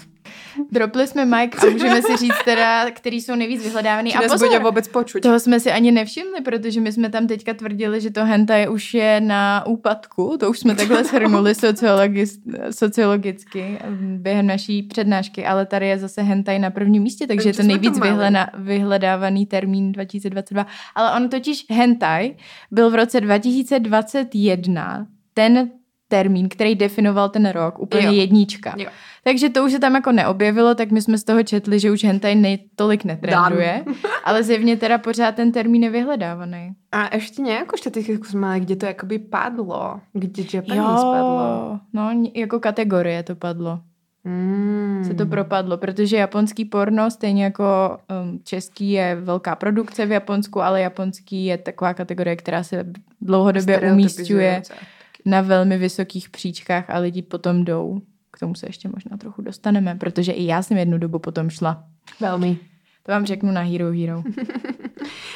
Dropli 0.71 1.07
jsme 1.07 1.25
Mike 1.25 1.57
a 1.67 1.71
můžeme 1.71 2.01
si 2.01 2.17
říct 2.17 2.43
teda, 2.45 2.91
který 2.91 3.21
jsou 3.21 3.35
nejvíc 3.35 3.63
vyhledávaný. 3.63 4.11
Či 4.11 4.17
A 4.17 4.21
pozor, 4.21 4.63
vůbec 4.63 4.87
počuť. 4.87 5.21
toho 5.21 5.39
jsme 5.39 5.59
si 5.59 5.71
ani 5.71 5.91
nevšimli, 5.91 6.41
protože 6.41 6.81
my 6.81 6.91
jsme 6.91 7.09
tam 7.09 7.27
teďka 7.27 7.53
tvrdili, 7.53 8.01
že 8.01 8.11
to 8.11 8.25
hentai 8.25 8.67
už 8.67 8.93
je 8.93 9.21
na 9.21 9.65
úpadku. 9.65 10.37
To 10.39 10.49
už 10.49 10.59
jsme 10.59 10.75
takhle 10.75 11.03
shrnuli 11.03 11.51
sociologi- 11.51 12.39
sociologicky 12.71 13.79
během 14.17 14.47
naší 14.47 14.83
přednášky, 14.83 15.45
ale 15.45 15.65
tady 15.65 15.87
je 15.87 15.99
zase 15.99 16.21
hentai 16.21 16.59
na 16.59 16.69
prvním 16.69 17.03
místě, 17.03 17.27
takže 17.27 17.49
je 17.49 17.53
to 17.53 17.63
nejvíc 17.63 17.99
vyhlena, 17.99 18.47
vyhledávaný 18.57 19.45
termín 19.45 19.91
2022. 19.91 20.65
Ale 20.95 21.15
on 21.15 21.29
totiž 21.29 21.65
hentai 21.69 22.35
byl 22.71 22.89
v 22.89 22.95
roce 22.95 23.21
2021 23.21 25.07
ten 25.33 25.69
termín, 26.07 26.49
který 26.49 26.75
definoval 26.75 27.29
ten 27.29 27.49
rok, 27.49 27.79
úplně 27.79 28.05
Jo. 28.05 28.11
jednička. 28.11 28.73
Jo. 28.77 28.89
Takže 29.23 29.49
to 29.49 29.65
už 29.65 29.71
se 29.71 29.79
tam 29.79 29.95
jako 29.95 30.11
neobjevilo, 30.11 30.75
tak 30.75 30.91
my 30.91 31.01
jsme 31.01 31.17
z 31.17 31.23
toho 31.23 31.43
četli, 31.43 31.79
že 31.79 31.91
už 31.91 32.03
hentai 32.03 32.35
nej, 32.35 32.59
tolik 32.75 33.03
netrenduje, 33.03 33.85
ale 34.23 34.43
zjevně 34.43 34.77
teda 34.77 34.97
pořád 34.97 35.35
ten 35.35 35.51
termín 35.51 35.83
je 35.83 35.89
vyhledávaný. 35.89 36.71
A 36.91 37.15
ještě 37.15 37.41
nějakou 37.41 37.77
štatistiku 37.77 38.23
jsme 38.23 38.39
mali, 38.39 38.59
kde 38.59 38.75
to 38.75 38.85
jakoby 38.85 39.19
padlo. 39.19 39.99
Kde 40.13 40.43
Japanese 40.53 41.03
padlo. 41.03 41.79
no 41.93 42.23
jako 42.33 42.59
kategorie 42.59 43.23
to 43.23 43.35
padlo. 43.35 43.79
Mm. 44.23 45.03
Se 45.07 45.13
to 45.13 45.25
propadlo, 45.25 45.77
protože 45.77 46.17
japonský 46.17 46.65
porno, 46.65 47.11
stejně 47.11 47.43
jako 47.43 47.97
um, 48.23 48.39
český 48.43 48.91
je 48.91 49.15
velká 49.15 49.55
produkce 49.55 50.05
v 50.05 50.11
Japonsku, 50.11 50.61
ale 50.61 50.81
japonský 50.81 51.45
je 51.45 51.57
taková 51.57 51.93
kategorie, 51.93 52.35
která 52.35 52.63
se 52.63 52.85
dlouhodobě 53.21 53.91
umístuje 53.91 54.61
Stereotypizujúca. 54.63 54.94
Na 55.25 55.41
velmi 55.41 55.77
vysokých 55.77 56.29
příčkách 56.29 56.89
a 56.89 56.99
lidi 56.99 57.21
potom 57.21 57.65
jdou. 57.65 58.01
K 58.31 58.39
tomu 58.39 58.55
se 58.55 58.67
ještě 58.67 58.89
možná 58.89 59.17
trochu 59.17 59.41
dostaneme, 59.41 59.95
protože 59.95 60.31
i 60.31 60.45
já 60.45 60.63
jsem 60.63 60.77
jednu 60.77 60.97
dobu 60.97 61.19
potom 61.19 61.49
šla. 61.49 61.83
Velmi. 62.19 62.57
To 63.03 63.11
vám 63.11 63.25
řeknu 63.25 63.51
na 63.51 63.61
Hero 63.61 63.91
Hero. 63.91 64.23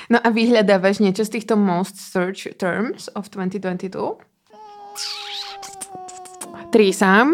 No 0.10 0.17
a 0.25 0.34
vyhľadávaš 0.34 0.99
niečo 1.06 1.21
z 1.21 1.30
týchto 1.38 1.54
most 1.54 2.02
search 2.02 2.49
terms 2.58 3.13
of 3.13 3.30
2022? 3.30 3.93
Trísam. 6.73 7.34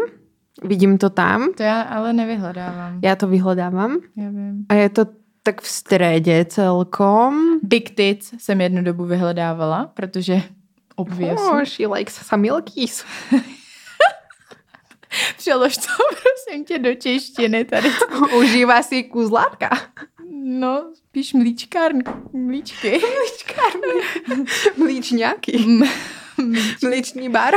Vidím 0.64 0.98
to 0.98 1.10
tam. 1.10 1.54
To 1.58 1.64
já 1.64 1.82
ale 1.82 2.14
nevyhledávám. 2.14 3.00
Já 3.04 3.16
to 3.16 3.28
vyhledávám. 3.28 4.00
Já 4.18 4.30
vím. 4.30 4.66
A 4.70 4.74
je 4.74 4.90
to 4.90 5.06
tak 5.44 5.62
v 5.62 5.68
strede 5.68 6.46
celkom. 6.46 7.60
Big 7.64 7.96
Tits 7.96 8.34
jsem 8.38 8.62
jednu 8.62 8.84
dobu 8.84 9.06
vyhledávala, 9.06 9.92
protože 9.94 10.42
obvěsně. 10.96 11.46
Oh, 11.50 11.64
she 11.64 11.88
likes 11.88 12.16
some 12.28 12.42
milkies. 12.42 13.06
Přelož 15.38 15.78
to 15.78 15.84
prosím 16.10 16.66
tě 16.66 16.80
do 16.80 16.96
češtiny 16.96 17.66
tady. 17.66 17.90
Užívá 18.38 18.84
si 18.84 19.04
kuzlátka. 19.04 19.70
No, 20.44 20.92
spíš 20.94 21.34
mlíčkárn, 21.34 21.98
mlíčky. 22.34 23.02
Mlíčňáky. 24.78 25.58
Mm, 25.58 25.84
Mlíčný 26.84 27.30
bar. 27.30 27.54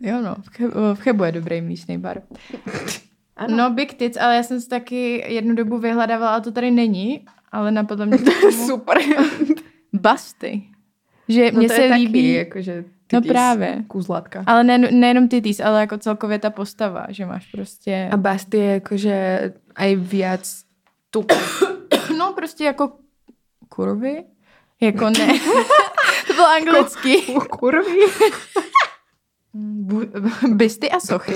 jo 0.00 0.20
no, 0.22 0.34
v, 0.42 0.48
Che- 0.50 0.94
v 0.94 1.00
Chebu 1.00 1.24
je 1.24 1.32
dobrý 1.32 1.60
mlíčný 1.60 1.98
bar. 1.98 2.22
Ano. 3.36 3.56
No, 3.56 3.70
Big 3.70 3.94
Tits, 3.94 4.16
ale 4.20 4.36
já 4.36 4.42
jsem 4.42 4.60
si 4.60 4.68
taky 4.68 5.24
jednu 5.34 5.54
dobu 5.54 5.78
vyhledávala, 5.78 6.34
a 6.36 6.40
to 6.40 6.52
tady 6.52 6.70
není, 6.70 7.24
ale 7.52 7.70
napadlo 7.70 8.06
mě 8.06 8.18
to 8.18 8.52
Super. 8.66 8.98
Basty. 9.92 10.62
Že 11.30 11.52
No 11.52 11.58
mně 11.58 11.68
to 11.68 11.74
se 11.74 11.82
je 11.82 11.88
taky, 11.88 12.00
líbí, 12.02 12.32
jakože 12.32 12.84
no 13.12 13.20
právě, 13.22 13.84
Kuzlátka. 13.88 14.42
ale 14.46 14.64
ne, 14.64 14.78
nejenom 14.78 15.28
titís, 15.28 15.60
ale 15.60 15.80
jako 15.80 15.98
celkově 15.98 16.38
ta 16.38 16.50
postava, 16.50 17.06
že 17.08 17.26
máš 17.26 17.46
prostě... 17.46 18.08
A 18.12 18.16
Basti 18.16 18.56
je 18.56 18.72
jakože 18.72 19.52
aj 19.76 19.96
viac 19.96 20.62
tuku. 21.10 21.34
No 22.18 22.32
prostě 22.32 22.64
jako 22.64 22.92
kurvy. 23.68 24.24
Jako 24.80 25.10
ne. 25.10 25.26
to 26.26 26.32
bylo 26.34 26.46
anglicky. 26.46 27.16
Kurvy. 27.50 27.98
Bu- 29.54 30.54
Bysty 30.54 30.90
a 30.90 31.00
sochy. 31.00 31.34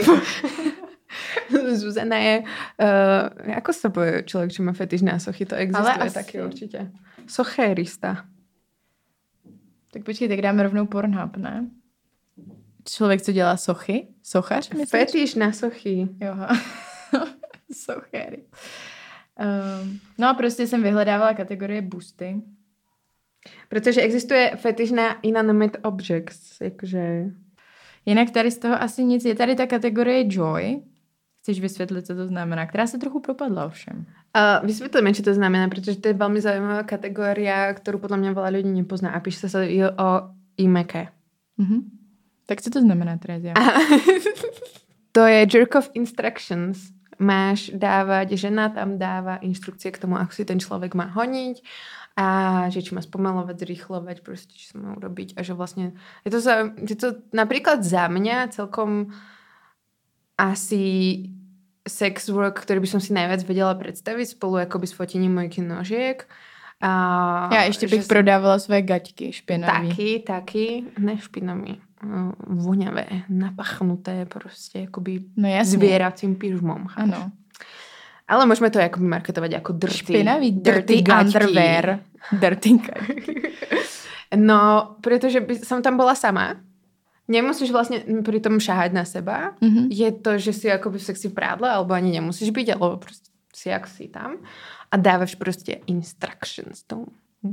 Zuzana 1.72 2.16
je, 2.16 2.42
uh, 2.42 3.50
jako 3.50 3.72
se 3.72 3.90
člověk, 4.24 4.52
čo 4.52 4.62
má 4.62 4.72
fetiš 4.72 5.02
na 5.02 5.18
sochy, 5.18 5.46
to 5.46 5.54
existuje 5.54 5.94
Ale 5.94 6.04
asi- 6.04 6.14
taky 6.14 6.42
určitě. 6.42 6.90
Sochérista. 7.26 8.24
Tak 9.94 10.04
počkej, 10.04 10.28
tak 10.28 10.42
dáme 10.42 10.62
rovnou 10.62 10.86
Pornhub, 10.86 11.36
ne? 11.36 11.70
Člověk, 12.88 13.22
co 13.22 13.32
dělá 13.32 13.56
sochy? 13.56 14.08
Sochař, 14.22 14.70
myslíš? 14.70 14.90
Fetiš 14.90 15.34
na 15.34 15.52
sochy. 15.52 16.08
Jo. 16.20 16.34
Sochéry. 17.72 18.42
Um, 19.82 20.00
no 20.18 20.28
a 20.28 20.34
prostě 20.34 20.66
jsem 20.66 20.82
vyhledávala 20.82 21.34
kategorie 21.34 21.82
busty. 21.82 22.42
Protože 23.68 24.02
existuje 24.02 24.52
fetiš 24.56 24.90
na 24.90 25.20
inanimate 25.20 25.78
objects, 25.78 26.60
jakože... 26.60 27.24
Jinak 28.06 28.30
tady 28.30 28.50
z 28.50 28.58
toho 28.58 28.82
asi 28.82 29.04
nic. 29.04 29.24
Je 29.24 29.34
tady 29.34 29.54
ta 29.54 29.66
kategorie 29.66 30.24
joy. 30.28 30.82
Chceš 31.38 31.60
vysvětlit, 31.60 32.06
co 32.06 32.14
to 32.14 32.26
znamená? 32.26 32.66
Která 32.66 32.86
se 32.86 32.98
trochu 32.98 33.20
propadla 33.20 33.66
ovšem. 33.66 34.06
Uh, 34.34 34.66
vysvětlíme, 34.66 35.14
čo 35.14 35.22
to 35.22 35.34
znamená, 35.34 35.68
protože 35.68 35.96
to 35.96 36.08
je 36.08 36.14
velmi 36.14 36.40
zajímavá 36.40 36.82
kategoria, 36.82 37.74
kterou 37.74 37.98
podle 37.98 38.16
mě 38.16 38.32
veľa 38.32 38.48
lidí 38.48 38.70
nepozná 38.70 39.10
a 39.10 39.20
píše 39.20 39.48
se 39.48 39.68
o 39.98 40.22
imeke. 40.56 41.08
Mhm. 41.58 41.90
Tak 42.46 42.62
co 42.62 42.70
to 42.70 42.80
znamená, 42.80 43.18
Terezia? 43.18 43.54
To 45.14 45.22
je 45.26 45.46
jerk 45.46 45.74
of 45.74 45.90
instructions. 45.94 46.90
Máš 47.18 47.70
dávať, 47.70 48.34
žena 48.34 48.74
tam 48.74 48.98
dáva 48.98 49.38
inštrukcie 49.38 49.94
k 49.94 50.02
tomu, 50.02 50.18
ako 50.18 50.34
si 50.34 50.42
ten 50.42 50.58
človek 50.58 50.98
má 50.98 51.06
honiť 51.14 51.62
a 52.18 52.26
že 52.74 52.82
či 52.82 52.90
má 52.90 52.98
spomalovať, 52.98 53.54
zrýchlovať, 53.54 54.26
proste, 54.26 54.50
či 54.50 54.74
má 54.74 54.98
urobiť 54.98 55.38
a 55.38 55.46
že 55.46 55.54
vlastne 55.54 55.94
je 56.26 56.30
to, 56.34 56.42
za, 56.42 56.74
je 56.74 56.98
to 56.98 57.22
napríklad 57.30 57.86
za 57.86 58.10
mňa 58.10 58.50
celkom 58.50 59.14
asi 60.34 60.82
sex 61.88 62.28
work, 62.28 62.60
ktorý 62.64 62.80
by 62.80 62.88
som 62.88 63.00
si 63.00 63.12
najviac 63.12 63.44
vedela 63.44 63.74
predstaviť 63.76 64.26
spolu 64.40 64.56
akoby 64.64 64.86
s 64.86 64.92
fotením 64.96 65.34
mojich 65.34 65.58
nožiek. 65.58 66.24
A 66.80 67.48
Já 67.52 67.62
ještě 67.62 67.86
bych 67.88 68.06
prodávala 68.06 68.58
své 68.58 68.82
gaťky 68.82 69.32
špinavý. 69.32 69.88
Taky, 69.88 70.22
taky, 70.26 70.84
ne 70.98 71.18
špinavý, 71.18 71.80
eh, 72.04 72.32
voňavé, 72.46 73.06
napachnuté 73.28 74.26
prostě 74.26 74.78
jakoby 74.78 75.20
No 75.36 75.48
jasně. 75.48 75.78
zvieracím 75.78 76.34
pyžmom. 76.36 76.86
Ano. 76.96 77.30
Ale 78.28 78.46
můžeme 78.46 78.70
to 78.70 78.78
jakoby 78.78 79.06
marketovať 79.06 79.52
jako 79.52 79.72
dirty. 79.72 79.96
Špinavý 79.96 80.52
dirty, 80.52 81.02
gaťky. 81.02 81.26
underwear. 81.38 81.98
Dirty 82.32 82.70
gaťky. 82.70 83.52
No, 84.36 84.96
protože 85.00 85.40
by 85.40 85.58
som 85.58 85.82
tam 85.82 85.96
bola 85.96 86.14
sama. 86.14 86.54
Nemusíš 87.28 87.72
vlastne 87.72 88.04
pri 88.20 88.36
tom 88.40 88.60
šahať 88.60 88.90
na 88.92 89.04
seba. 89.08 89.56
Mhm. 89.64 89.88
Je 89.88 90.12
to, 90.12 90.36
že 90.38 90.52
si 90.52 90.66
akoby 90.68 90.98
v 90.98 91.08
sexy 91.08 91.28
prádle, 91.32 91.70
alebo 91.70 91.96
ani 91.96 92.12
nemusíš 92.12 92.50
byť, 92.50 92.76
alebo 92.76 92.96
prostě 92.96 93.30
si 93.56 93.68
jak 93.68 93.86
si 93.86 94.08
tam. 94.08 94.36
A 94.90 94.96
dávaš 94.96 95.34
prostě 95.34 95.80
instructions 95.86 96.82
tomu 96.82 97.06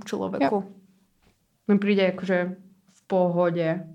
človeku. 0.06 0.64
Mi 1.68 1.80
príde 1.80 2.12
akože 2.12 2.56
v 2.92 3.02
pohode. 3.08 3.88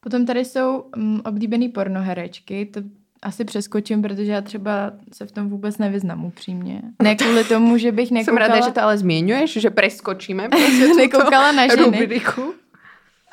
Potom 0.00 0.26
tady 0.26 0.44
jsou 0.44 0.90
um, 0.96 1.22
oblíbený 1.24 1.68
pornoherečky, 1.68 2.66
to 2.66 2.80
asi 3.22 3.44
přeskočím, 3.44 4.02
protože 4.02 4.32
já 4.32 4.40
třeba 4.40 4.92
se 5.12 5.26
v 5.26 5.32
tom 5.32 5.48
vůbec 5.48 5.78
nevyznám 5.78 6.24
upřímně. 6.24 6.82
Ne 7.02 7.16
kvůli 7.16 7.44
tomu, 7.44 7.78
že 7.78 7.92
bych 7.92 8.10
nekoukala, 8.22 8.48
rada, 8.48 8.66
že 8.66 8.72
to 8.72 8.82
ale 8.82 8.98
zmieňuješ, 8.98 9.52
že 9.52 9.70
preskočíme 9.70 10.48
prostě 10.48 10.94
nekoukala 10.96 11.52
na 11.52 11.66
ženy, 11.66 11.82
rubriku. 11.82 12.54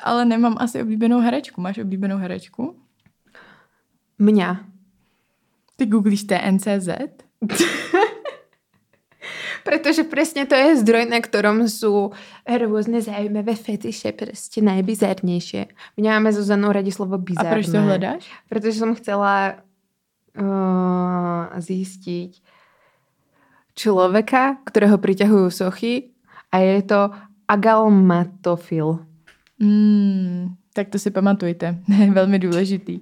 Ale 0.00 0.24
nemám 0.24 0.56
asi 0.58 0.82
oblíbenou 0.82 1.20
herečku. 1.20 1.60
Máš 1.60 1.78
oblíbenou 1.78 2.18
herečku? 2.18 2.76
Mňa. 4.18 4.64
Ty 5.76 5.86
googlíš 5.86 6.24
TNCZ? 6.24 6.88
Pretože 9.64 10.04
presne 10.04 10.44
to 10.44 10.52
je 10.52 10.76
zdroj, 10.84 11.08
na 11.08 11.24
ktorom 11.24 11.64
sú 11.72 12.12
rôzne 12.44 13.00
zaujímavé 13.00 13.56
fetiše, 13.56 14.12
proste 14.12 14.60
najbizarnejšie. 14.60 15.72
Mňa 15.96 16.10
máme 16.20 16.36
Zuzanu 16.36 16.68
radi 16.68 16.92
slovo 16.92 17.16
A 17.16 17.24
bizarné. 17.24 17.52
proč 17.56 17.72
to 17.72 17.80
hledáš? 17.80 18.22
Pretože 18.52 18.76
som 18.76 18.92
chcela 18.92 19.64
uh, 20.36 21.48
zistiť 21.56 22.44
človeka, 23.72 24.60
ktorého 24.68 25.00
priťahujú 25.00 25.48
sochy 25.48 26.12
a 26.52 26.60
je 26.60 26.84
to 26.84 27.00
agalmatofil. 27.48 29.00
Mm, 29.60 30.48
tak 30.74 30.88
to 30.88 30.98
si 30.98 31.10
pamatujte. 31.10 31.78
Je 31.98 32.10
velmi 32.10 32.38
důležitý. 32.38 33.00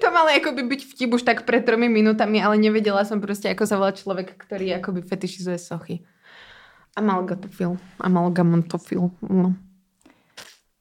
To 0.00 0.10
malo 0.10 0.28
akoby 0.36 0.62
byť 0.62 0.80
vtip 0.86 1.12
už 1.12 1.22
tak 1.22 1.44
pred 1.44 1.64
tromi 1.64 1.88
minutami, 1.88 2.42
ale 2.42 2.56
nevedela 2.56 3.04
som 3.04 3.20
proste, 3.20 3.52
ako 3.52 3.66
sa 3.66 3.76
volá 3.76 3.92
človek, 3.92 4.32
ktorý 4.36 4.80
akoby 4.80 5.02
fetišizuje 5.04 5.58
sochy. 5.58 6.00
Amalgatofil. 6.96 7.76
Amalgamantofil. 8.00 9.10
No. 9.28 9.54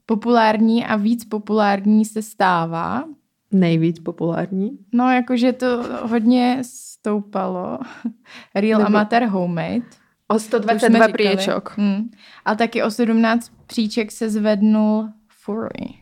Populární 0.05 0.85
a 0.85 0.95
víc 0.95 1.25
populární 1.25 2.05
se 2.05 2.21
stává 2.21 3.03
nejvíc 3.51 3.99
populární. 3.99 4.77
No, 4.93 5.11
jakože 5.11 5.53
to 5.53 5.83
hodně 6.07 6.59
stoupalo. 6.61 7.79
Real 8.55 8.79
Nebo- 8.79 8.87
Amateur 8.87 9.23
Homemade. 9.23 10.02
O 10.33 10.35
To 10.35 10.37
už 10.37 10.43
jsme 10.43 10.79
122 10.79 10.97
říkali. 11.07 11.13
priečok. 11.13 11.73
Hmm. 11.77 12.09
A 12.45 12.55
taky 12.55 12.83
o 12.83 12.91
17 12.91 13.51
příček 13.67 14.11
se 14.11 14.29
zvednul 14.29 15.09
Fury. 15.27 15.95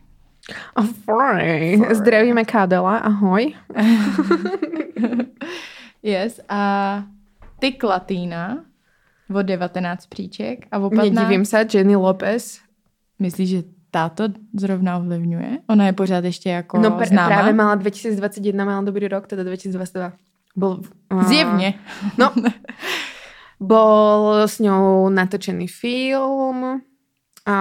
Oh, 0.76 0.86
Fury. 0.86 1.82
Zdravíme 1.92 2.46
Kádela, 2.46 2.98
ahoj. 2.98 3.54
yes, 6.04 6.40
a 6.50 7.04
Tyk 7.60 7.84
Latina 7.84 8.58
o 9.36 9.42
19 9.42 10.06
příček 10.06 10.68
a 10.72 10.80
o 10.80 10.90
15... 10.90 11.12
Nedivím 11.14 11.46
se, 11.46 11.66
Jenny 11.74 11.96
Lopez. 11.96 12.60
Myslíš, 13.20 13.50
že 13.50 13.64
táto 13.92 14.24
zrovna 14.54 14.98
ovlivňuje? 14.98 15.58
Ona 15.68 15.86
je 15.86 15.94
pořád 15.94 16.26
ještě 16.26 16.50
jako 16.50 16.78
No 16.80 16.90
pr- 16.90 17.08
známa? 17.08 17.36
právě 17.36 17.54
mala 17.54 17.76
2021, 17.76 18.66
mala 18.66 18.82
dobrý 18.82 19.08
rok, 19.08 19.28
teda 19.28 19.44
2022. 19.44 20.12
Bol, 20.56 20.80
uh, 21.14 21.24
Zjevně. 21.24 21.74
No, 22.18 22.32
bol 23.62 24.42
s 24.50 24.58
ňou 24.58 25.14
natočený 25.14 25.70
film, 25.70 26.82
a 27.42 27.58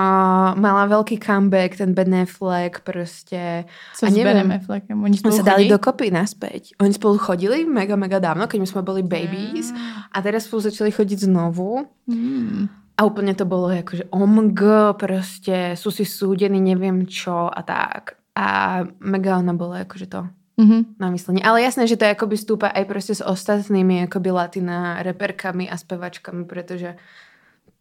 mala 0.61 0.85
veľký 0.93 1.17
comeback, 1.17 1.81
ten 1.81 1.97
Ben 1.97 2.13
Affleck 2.15 2.81
prostě. 2.85 3.65
Co 3.97 4.07
a 4.07 4.11
s. 4.11 4.15
Benem 4.15 4.53
Affleckem? 4.53 5.03
Oni 5.03 5.17
spolu 5.17 5.37
sa 5.37 5.43
dali 5.43 5.65
chodí? 5.65 5.73
dokopy 5.73 6.07
naspäť. 6.13 6.63
Oni 6.81 6.93
spolu 6.93 7.17
chodili 7.17 7.65
mega, 7.65 7.97
mega 7.97 8.21
dávno, 8.21 8.45
keď 8.45 8.61
my 8.61 8.69
sme 8.69 8.83
boli 8.85 9.01
babies. 9.01 9.73
A 10.13 10.21
teraz 10.21 10.45
spolu 10.45 10.69
začali 10.69 10.93
chodiť 10.93 11.25
znovu. 11.25 11.89
Hmm. 12.05 12.69
A 12.93 13.09
úplne 13.09 13.33
to 13.33 13.49
bolo 13.49 13.73
ako, 13.73 13.93
že 13.97 14.05
OMG, 14.13 14.61
proste 15.01 15.73
sú 15.81 15.89
si 15.89 16.05
súdení, 16.05 16.61
neviem 16.61 17.09
čo 17.09 17.49
a 17.49 17.65
tak. 17.65 18.21
A 18.37 18.85
mega 19.01 19.41
ona 19.41 19.57
bola 19.57 19.89
akože 19.89 20.07
to 20.13 20.29
Mhm. 20.61 21.01
na 21.01 21.09
myslenie. 21.09 21.41
Ale 21.41 21.65
jasné, 21.65 21.89
že 21.89 21.97
to 21.97 22.05
akoby 22.05 22.37
stúpa 22.37 22.69
aj 22.69 22.85
proste 22.85 23.17
s 23.17 23.25
ostatnými 23.25 24.05
akoby 24.05 24.29
latina 24.29 25.01
reperkami 25.01 25.65
a 25.65 25.81
spevačkami, 25.81 26.45
pretože 26.45 27.01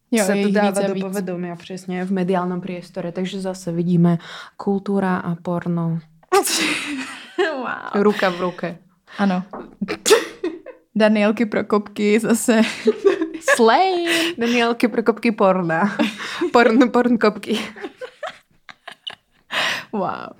Jo, 0.09 0.23
sa 0.25 0.33
je 0.33 0.47
to 0.47 0.55
víc 0.55 0.77
a 0.79 0.87
do 0.87 0.95
víc. 0.95 1.03
povedomia 1.03 1.53
presne 1.53 2.01
v 2.01 2.11
mediálnom 2.15 2.63
priestore. 2.63 3.11
Takže 3.11 3.43
zase 3.43 3.69
vidíme 3.69 4.17
kultúra 4.55 5.19
a 5.19 5.35
porno. 5.35 5.99
wow. 7.37 7.93
Ruka 7.99 8.31
v 8.31 8.37
ruke. 8.39 8.69
Ano. 9.19 9.43
Danielky 10.95 11.45
Prokopky 11.45 12.17
zase 12.17 12.63
slay. 13.55 14.07
Danielky 14.39 14.87
Prokopky 14.87 15.29
porna. 15.35 15.93
Porn, 16.49 16.89
porn 16.89 17.19
kopky. 17.19 17.59
Wow. 19.91 20.37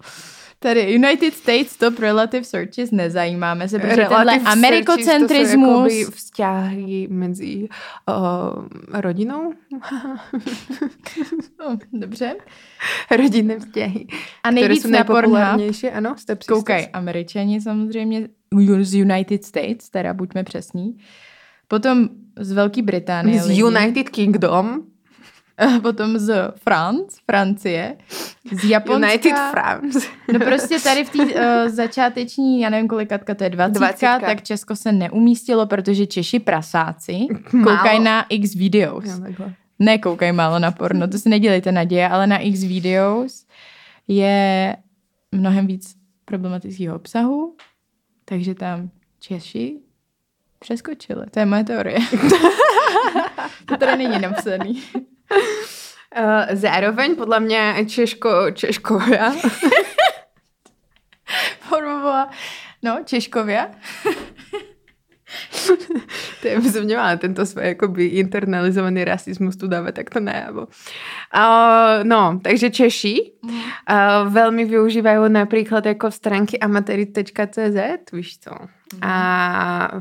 Tady 0.61 0.95
United 0.95 1.33
States 1.33 1.77
Top 1.77 1.99
Relative 1.99 2.43
Searches 2.43 2.91
nezajímáme 2.91 3.69
se, 3.69 3.79
protože 3.79 3.95
tenhle 3.95 4.09
Relative 4.09 4.39
searches, 4.39 4.63
amerikocentrismus... 4.63 5.67
To 5.67 5.89
sú 5.89 6.01
akoby 6.03 6.15
vzťahy 6.15 7.07
medzi 7.07 7.67
uh, 8.09 8.67
rodinou. 9.01 9.53
No, 11.59 11.77
dobře. 11.93 12.35
Rodinné 13.11 13.59
vzťahy. 13.59 14.07
A 14.43 14.51
nejvíc 14.51 14.81
sú 14.81 14.87
na 14.87 15.03
Pornhub 15.03 15.35
najpopulárnejšie. 15.35 15.91
Ano, 15.91 16.15
Step 16.17 16.43
Sisters. 16.43 16.57
koukaj 16.57 16.87
američani 16.93 17.61
samozřejmě 17.61 18.27
z 18.81 18.93
United 18.93 19.43
States, 19.43 19.89
teda 19.89 20.13
buďme 20.13 20.43
přesní. 20.43 20.97
Potom 21.67 22.09
z 22.39 22.51
Velké 22.51 22.81
Británie 22.81 23.41
Z 23.41 23.47
lidi. 23.47 23.63
United 23.63 24.09
Kingdom. 24.09 24.83
Potom 25.81 26.19
z 26.19 26.51
France, 26.55 27.17
Francie, 27.25 27.97
z 28.51 28.63
Japonska. 28.63 29.07
United 29.07 29.35
France. 29.51 29.99
No 30.33 30.39
prostě 30.39 30.79
tady 30.79 31.05
v 31.05 31.09
té 31.09 31.23
uh, 31.25 31.69
začáteční, 31.69 32.61
já 32.61 32.69
nevím 32.69 32.87
kolikatka 32.87 33.35
to 33.35 33.43
je, 33.43 33.49
dvacítka, 33.49 33.79
Dvacítka. 33.79 34.19
tak 34.19 34.43
Česko 34.43 34.75
se 34.75 34.91
neumístilo, 34.91 35.65
protože 35.65 36.05
Češi 36.07 36.39
prasáci 36.39 37.27
koukají 37.51 37.99
na 37.99 38.25
X 38.29 38.55
videos. 38.55 39.19
Takhle. 39.19 39.53
Nekoukaj 39.79 40.31
málo 40.31 40.59
na 40.59 40.71
porno, 40.71 41.07
to 41.07 41.17
si 41.17 41.29
nedělejte 41.29 41.71
naděje, 41.71 42.09
ale 42.09 42.27
na 42.27 42.37
X 42.37 42.63
videos 42.63 43.45
je 44.07 44.75
mnohem 45.31 45.67
víc 45.67 45.95
problematického 46.25 46.95
obsahu, 46.95 47.55
takže 48.25 48.55
tam 48.55 48.89
Češi 49.19 49.79
přeskočili. 50.59 51.25
To 51.31 51.39
je 51.39 51.45
moje 51.45 51.63
teorie. 51.63 51.99
to 53.65 53.77
tady 53.77 53.97
není 53.97 54.19
napsaný. 54.21 54.81
Uh, 56.09 56.57
zároveň 56.57 57.13
podľa 57.13 57.39
mňa 57.45 57.61
Češko, 57.85 58.57
Češkovia 58.57 59.29
Formovala, 61.69 62.33
no, 62.81 63.05
Češkovia. 63.05 63.69
to 66.41 66.43
je, 66.49 66.81
nemala 66.81 67.13
tento 67.21 67.45
svoj 67.45 67.77
akoby 67.77 68.17
internalizovaný 68.17 69.05
rasizmus 69.05 69.53
tu 69.53 69.69
dávať 69.69 70.01
takto 70.01 70.17
najavo. 70.17 70.65
Uh, 71.29 72.01
no, 72.01 72.41
takže 72.41 72.73
Češi 72.73 73.37
uh, 73.45 74.25
veľmi 74.25 74.65
využívajú 74.65 75.29
napríklad 75.29 75.85
ako 75.85 76.09
stránky 76.09 76.57
amatery.cz, 76.57 77.77
víš 78.09 78.41
co? 78.41 78.53
A 79.05 79.13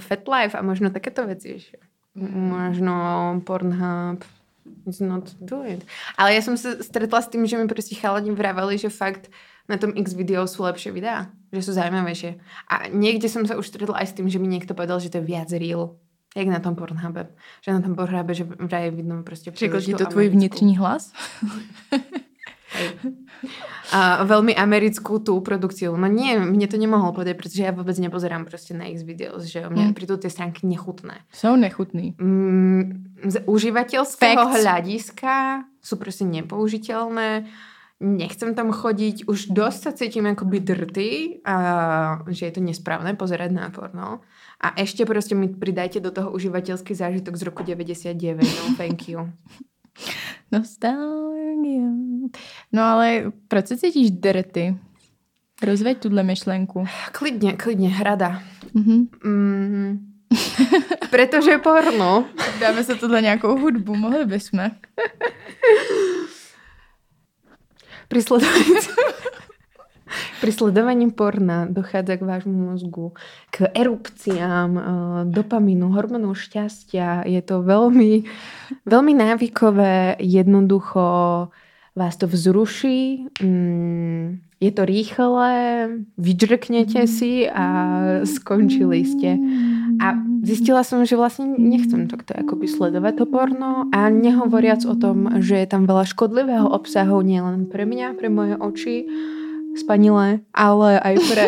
FetLife 0.01 0.57
a 0.57 0.65
možno 0.65 0.89
takéto 0.89 1.29
veci 1.29 1.61
ešte. 1.61 1.77
Možno 2.17 2.97
Pornhub. 3.45 4.38
It's 4.87 5.01
not 5.01 5.35
do 5.41 5.65
it. 5.65 5.85
Ale 6.17 6.35
ja 6.35 6.43
som 6.43 6.57
sa 6.57 6.79
stretla 6.81 7.21
s 7.23 7.29
tým, 7.29 7.45
že 7.45 7.57
mi 7.57 7.69
proste 7.69 7.95
chalani 7.95 8.33
vravali, 8.33 8.79
že 8.79 8.93
fakt 8.93 9.29
na 9.69 9.77
tom 9.77 9.93
X 9.93 10.17
video 10.17 10.49
sú 10.49 10.65
lepšie 10.65 10.93
videá. 10.93 11.29
Že 11.53 11.61
sú 11.61 11.73
zaujímavejšie. 11.77 12.31
A 12.69 12.89
niekde 12.89 13.29
som 13.29 13.45
sa 13.45 13.57
už 13.57 13.69
stretla 13.69 14.01
aj 14.01 14.13
s 14.13 14.17
tým, 14.17 14.29
že 14.29 14.41
mi 14.41 14.49
niekto 14.49 14.73
povedal, 14.73 15.01
že 15.01 15.13
to 15.13 15.21
je 15.21 15.29
viac 15.29 15.49
real. 15.53 16.01
Jak 16.37 16.49
na 16.49 16.61
tom 16.61 16.77
Pornhube. 16.77 17.33
Že 17.65 17.71
na 17.73 17.81
tom 17.81 17.93
Pornhube, 17.97 18.33
že 18.37 18.45
vraj 18.45 18.93
vidno 18.93 19.25
proste 19.25 19.51
Řekl 19.51 19.81
ti 19.81 19.95
to 19.95 20.07
tvůj 20.07 20.29
vnitřní 20.29 20.77
hlas? 20.77 21.13
a 23.89 24.25
veľmi 24.29 24.53
americkú 24.53 25.19
tú 25.25 25.41
produkciu. 25.41 25.97
No 25.97 26.05
nie, 26.05 26.37
mne 26.37 26.69
to 26.69 26.77
nemohol 26.77 27.17
povedať, 27.17 27.41
pretože 27.41 27.65
ja 27.65 27.73
vôbec 27.73 27.97
nepozerám 27.97 28.45
proste 28.45 28.77
na 28.77 28.89
X 28.93 29.03
videos, 29.03 29.49
že 29.49 29.65
Hmm. 29.65 29.91
hmm. 29.91 29.97
prídu 29.97 30.17
tie 30.21 30.31
stránky 30.31 30.67
nechutné. 30.69 31.25
Jsou 31.33 31.57
nechutný. 31.57 32.15
Mm, 32.21 33.17
z 33.25 33.37
užívateľského 33.47 34.45
Facts. 34.45 34.61
hľadiska 34.61 35.35
sú 35.81 35.97
proste 35.97 36.25
nepoužiteľné. 36.29 37.49
Nechcem 37.99 38.55
tam 38.55 38.71
chodiť. 38.71 39.27
Už 39.27 39.51
dosť 39.51 39.81
sa 39.83 39.91
cítim 39.91 40.23
akoby 40.31 40.63
drty 40.63 41.11
a 41.43 41.57
že 42.31 42.47
je 42.47 42.53
to 42.55 42.63
nesprávne 42.63 43.19
pozerať 43.19 43.51
na 43.51 43.75
porno. 43.75 44.23
A 44.63 44.71
ešte 44.79 45.03
proste 45.03 45.35
mi 45.35 45.51
pridajte 45.51 45.99
do 45.99 46.15
toho 46.15 46.31
užívateľský 46.31 46.95
zážitok 46.95 47.35
z 47.35 47.43
roku 47.43 47.67
99. 47.67 48.15
No, 48.39 48.63
thank 48.79 49.11
you. 49.11 49.27
Nostalgia. 50.53 51.89
No 52.73 52.83
ale 52.83 53.33
proč 53.49 53.67
se 53.67 53.77
cítíš 53.77 54.11
dirty? 54.11 54.77
Rozveď 55.63 55.99
tuhle 55.99 56.23
myšlenku. 56.23 56.85
Klidne, 57.13 57.53
klidne, 57.53 57.89
hrada. 57.89 58.43
Mhm. 58.75 59.09
Mm, 59.25 60.13
pretože 61.11 61.59
porno. 61.59 62.25
Dáme 62.61 62.85
se 62.85 62.95
tohle 62.95 63.23
nějakou 63.23 63.59
hudbu, 63.59 63.95
mohli 63.95 64.25
bychom. 64.25 64.71
Pri 68.09 68.23
sledovaní, 68.23 68.65
pri 70.43 70.51
sledovaní 70.53 71.11
porna 71.13 71.67
dochádza 71.69 72.17
k 72.17 72.27
vášmu 72.27 72.57
mozgu, 72.73 73.13
k 73.53 73.69
erupciám 73.73 74.71
eh, 74.75 74.83
dopamínu, 75.31 75.93
hormónu 75.93 76.35
šťastia. 76.35 77.25
Je 77.29 77.41
to 77.45 77.63
veľmi, 77.63 78.25
veľmi 78.85 79.13
návykové, 79.15 80.21
jednoducho 80.21 81.07
vás 81.99 82.15
to 82.15 82.31
vzruší, 82.31 83.27
mm, 83.43 84.39
je 84.59 84.71
to 84.71 84.83
rýchle, 84.87 85.51
vydžrknete 86.19 87.07
si 87.07 87.47
a 87.51 87.67
skončili 88.27 89.07
ste. 89.07 89.39
A 89.99 90.19
zistila 90.43 90.83
som, 90.83 91.03
že 91.07 91.19
vlastne 91.19 91.55
nechcem 91.59 92.07
takto 92.11 92.35
akoby 92.35 92.67
sledovať 92.71 93.23
to 93.23 93.27
porno 93.27 93.87
a 93.95 94.11
nehovoriac 94.11 94.83
o 94.87 94.95
tom, 94.95 95.43
že 95.43 95.63
je 95.63 95.67
tam 95.67 95.87
veľa 95.87 96.07
škodlivého 96.07 96.67
obsahu 96.71 97.23
nielen 97.23 97.71
pre 97.71 97.87
mňa, 97.87 98.19
pre 98.19 98.31
moje 98.31 98.55
oči 98.59 98.97
spanilé, 99.79 100.41
ale 100.53 101.01
aj 101.01 101.15
pre 101.31 101.47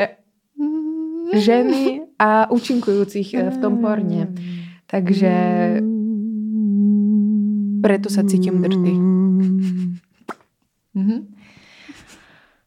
ženy 1.46 2.06
a 2.18 2.50
účinkujúcich 2.50 3.34
eh, 3.34 3.50
v 3.50 3.56
tom 3.58 3.82
porne. 3.82 4.30
Takže 4.90 5.32
preto 7.80 8.08
sa 8.10 8.26
cítim 8.26 8.58
drty. 8.60 8.92
Mhm. 10.94 11.16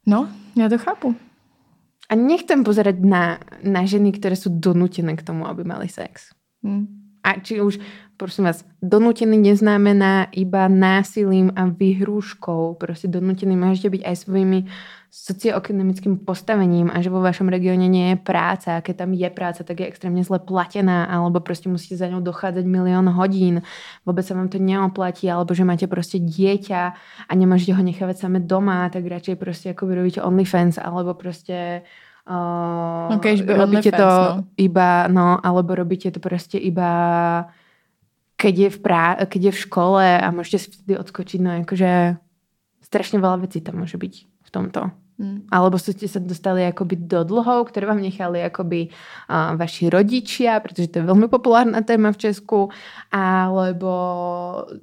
No, 0.08 0.28
já 0.56 0.70
to 0.70 0.78
chápu. 0.78 1.16
A 2.10 2.16
nechcem 2.16 2.64
pozerať 2.64 3.00
na, 3.00 3.40
na 3.64 3.86
ženy, 3.88 4.12
ktoré 4.12 4.36
sú 4.36 4.52
donútené 4.52 5.16
k 5.16 5.24
tomu, 5.24 5.48
aby 5.48 5.64
mali 5.64 5.88
sex. 5.90 6.36
Hm. 6.64 7.03
A 7.24 7.40
či 7.40 7.64
už, 7.64 7.80
prosím 8.18 8.52
vás, 8.52 8.68
donútený 8.84 9.40
neznamená 9.40 10.28
iba 10.36 10.68
násilím 10.68 11.56
a 11.56 11.72
vyhrúškou. 11.72 12.76
Proste 12.76 13.08
donútený 13.08 13.56
môžete 13.56 13.90
byť 13.90 14.02
aj 14.04 14.16
svojimi 14.28 14.60
socioekonomickým 15.14 16.26
postavením 16.26 16.90
a 16.90 16.98
že 16.98 17.14
vo 17.14 17.22
vašom 17.22 17.46
regióne 17.46 17.86
nie 17.86 18.18
je 18.18 18.18
práca 18.18 18.76
a 18.76 18.82
keď 18.82 19.06
tam 19.06 19.14
je 19.14 19.30
práca, 19.30 19.62
tak 19.62 19.80
je 19.80 19.86
extrémne 19.86 20.26
zle 20.26 20.42
platená 20.42 21.06
alebo 21.06 21.40
prostě 21.40 21.70
musíte 21.70 21.98
za 21.98 22.08
ňou 22.08 22.20
dochádzať 22.20 22.66
milión 22.66 23.06
hodín, 23.14 23.62
vôbec 24.06 24.26
sa 24.26 24.34
vám 24.34 24.50
to 24.50 24.58
neoplatí 24.58 25.30
alebo 25.30 25.54
že 25.54 25.64
máte 25.64 25.88
prostě 25.88 26.18
dieťa 26.18 26.94
a 27.30 27.36
nemôžete 27.36 27.78
ho 27.78 27.84
nechávať 27.84 28.18
samé 28.18 28.40
doma, 28.40 28.90
tak 28.90 29.06
radšej 29.06 29.36
prostě 29.36 29.70
ako 29.70 29.96
robíte 29.96 30.22
OnlyFans 30.22 30.82
alebo 30.82 31.14
prostě 31.14 31.82
Uh, 32.24 33.12
No, 33.12 33.20
robíte 33.56 33.92
to 33.92 34.08
OnlyFans, 34.08 34.38
no. 34.38 34.44
iba, 34.58 35.08
no, 35.08 35.46
alebo 35.46 35.76
robíte 35.76 36.12
to 36.12 36.20
prostě 36.20 36.58
iba 36.58 36.92
keď 38.44 38.58
je 38.60 38.70
v, 38.70 38.80
prá- 38.80 39.18
keď 39.24 39.42
je 39.44 39.52
v 39.52 39.64
škole 39.64 40.04
a 40.04 40.28
môžete 40.36 40.58
si 40.60 40.68
vtedy 40.76 41.00
odskočiť, 41.00 41.40
no 41.40 41.64
akože 41.64 42.20
strašne 42.84 43.24
veľa 43.24 43.48
vecí 43.48 43.64
tam 43.64 43.80
môže 43.80 43.96
byť 43.96 44.14
v 44.28 44.50
tomto. 44.52 44.92
Hmm. 45.24 45.48
Alebo 45.48 45.80
ste 45.80 45.96
sa 45.96 46.20
dostali 46.20 46.68
akoby 46.68 47.08
do 47.08 47.24
dlhov, 47.24 47.72
ktoré 47.72 47.88
vám 47.88 48.04
nechali 48.04 48.44
akoby 48.44 48.92
uh, 48.92 49.56
vaši 49.56 49.88
rodičia, 49.88 50.60
pretože 50.60 50.92
to 50.92 51.00
je 51.00 51.08
veľmi 51.08 51.32
populárna 51.32 51.80
téma 51.80 52.12
v 52.12 52.28
Česku, 52.28 52.68
alebo 53.08 53.92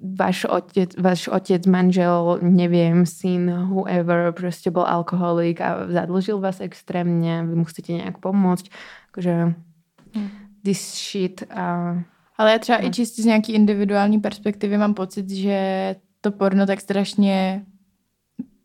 váš 0.00 0.48
otec, 0.48 0.96
váš 0.96 1.28
otec, 1.28 1.60
manžel, 1.68 2.40
neviem, 2.40 3.04
syn, 3.04 3.52
whoever, 3.68 4.32
proste 4.32 4.72
bol 4.72 4.88
alkoholik 4.88 5.60
a 5.60 5.84
zadlžil 5.92 6.40
vás 6.40 6.64
extrémne, 6.64 7.44
vy 7.44 7.54
mu 7.60 7.68
chcete 7.68 8.00
nejak 8.00 8.24
pomôcť. 8.24 8.72
Akože 9.12 9.52
this 10.64 10.80
shit 10.80 11.44
a 11.52 11.96
Ale 12.40 12.52
já 12.52 12.58
třeba 12.58 12.78
No. 12.78 12.86
i 12.86 12.90
čistě 12.90 13.22
z 13.22 13.24
nějaký 13.24 13.52
individuální 13.52 14.20
perspektivy 14.20 14.78
mám 14.78 14.94
pocit, 14.94 15.30
že 15.30 15.96
to 16.20 16.32
porno 16.32 16.66
tak 16.66 16.80
strašně 16.80 17.64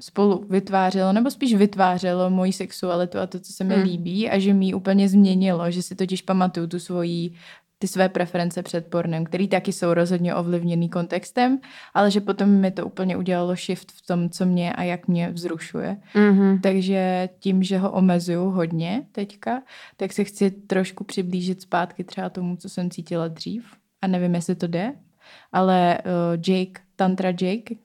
spolu 0.02 0.46
vytvářelo, 0.50 1.14
nebo 1.14 1.32
spíš 1.32 1.54
vytvářelo 1.56 2.30
moji 2.30 2.54
sexualitu 2.54 3.20
a 3.20 3.28
to, 3.28 3.40
co 3.40 3.54
se 3.54 3.64
mi 3.64 3.76
Mm. 3.78 3.84
líbí 3.84 4.30
a 4.30 4.40
že 4.40 4.54
mi 4.54 4.74
úplně 4.74 5.10
změnilo, 5.10 5.72
že 5.72 5.82
si 5.82 5.96
totiž 5.96 6.22
pamatuju 6.22 6.68
tu 6.68 6.80
svoji 6.80 7.34
ty 7.80 7.88
své 7.88 8.10
preference 8.10 8.64
před 8.64 8.88
pornem, 8.88 9.24
který 9.26 9.48
taky 9.48 9.74
jsou 9.74 9.94
rozhodně 9.94 10.36
ovlivněný 10.36 10.90
kontextem, 10.90 11.60
ale 11.94 12.12
že 12.12 12.22
potom 12.22 12.50
mi 12.50 12.72
to 12.72 12.86
úplně 12.86 13.18
udělalo 13.18 13.56
shift 13.56 13.92
v 13.92 14.06
tom, 14.06 14.30
co 14.30 14.46
mě 14.46 14.74
a 14.74 14.84
jak 14.84 15.08
mě 15.08 15.30
vzrušuje. 15.30 15.98
mm-hmm. 16.16 16.60
Takže 16.62 17.30
tím, 17.40 17.64
že 17.64 17.78
ho 17.78 17.92
omezuju 17.92 18.50
hodně 18.50 19.04
teďka, 19.12 19.62
tak 19.98 20.14
se 20.14 20.24
chci 20.24 20.52
trošku 20.52 21.04
přiblížit 21.04 21.62
zpátky 21.62 22.04
třeba 22.04 22.30
tomu, 22.30 22.56
co 22.56 22.70
jsem 22.70 22.90
cítila 22.90 23.28
dřív. 23.28 23.66
A 24.02 24.08
nevím, 24.08 24.36
jestli 24.36 24.56
to 24.56 24.68
jde, 24.68 24.94
ale 25.52 25.98
uh, 26.06 26.12
Jake, 26.48 26.82
Tantra 26.96 27.30
Jake, 27.30 27.76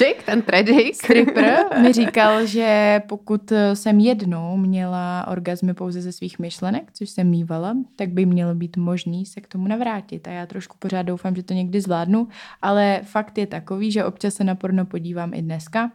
Jake, 0.00 0.22
ten 0.26 0.42
Jake. 0.48 0.94
stripper, 0.94 1.58
mi 1.82 1.92
říkal, 1.92 2.46
že 2.46 3.00
pokud 3.08 3.52
eh, 3.52 3.76
jsem 3.76 4.00
jednou 4.00 4.56
měla 4.56 5.26
orgazmy 5.28 5.74
pouze 5.74 6.00
ze 6.02 6.12
svých 6.12 6.38
myšlenek, 6.38 6.90
což 6.92 7.10
jsem 7.10 7.30
mývala, 7.30 7.76
tak 7.96 8.08
by 8.08 8.26
mělo 8.26 8.54
být 8.54 8.76
možný 8.76 9.26
se 9.26 9.40
k 9.40 9.48
tomu 9.48 9.68
navrátit. 9.68 10.28
A 10.28 10.30
já 10.30 10.46
trošku 10.46 10.76
pořád 10.78 11.02
doufám, 11.02 11.36
že 11.36 11.42
to 11.42 11.54
někdy 11.54 11.80
zvládnu, 11.80 12.28
ale 12.62 13.00
fakt 13.02 13.38
je 13.38 13.46
takový, 13.46 13.92
že 13.92 14.04
občas 14.04 14.34
se 14.34 14.44
na 14.44 14.54
porno 14.54 14.86
podívám 14.86 15.34
i 15.34 15.42
dneska. 15.42 15.90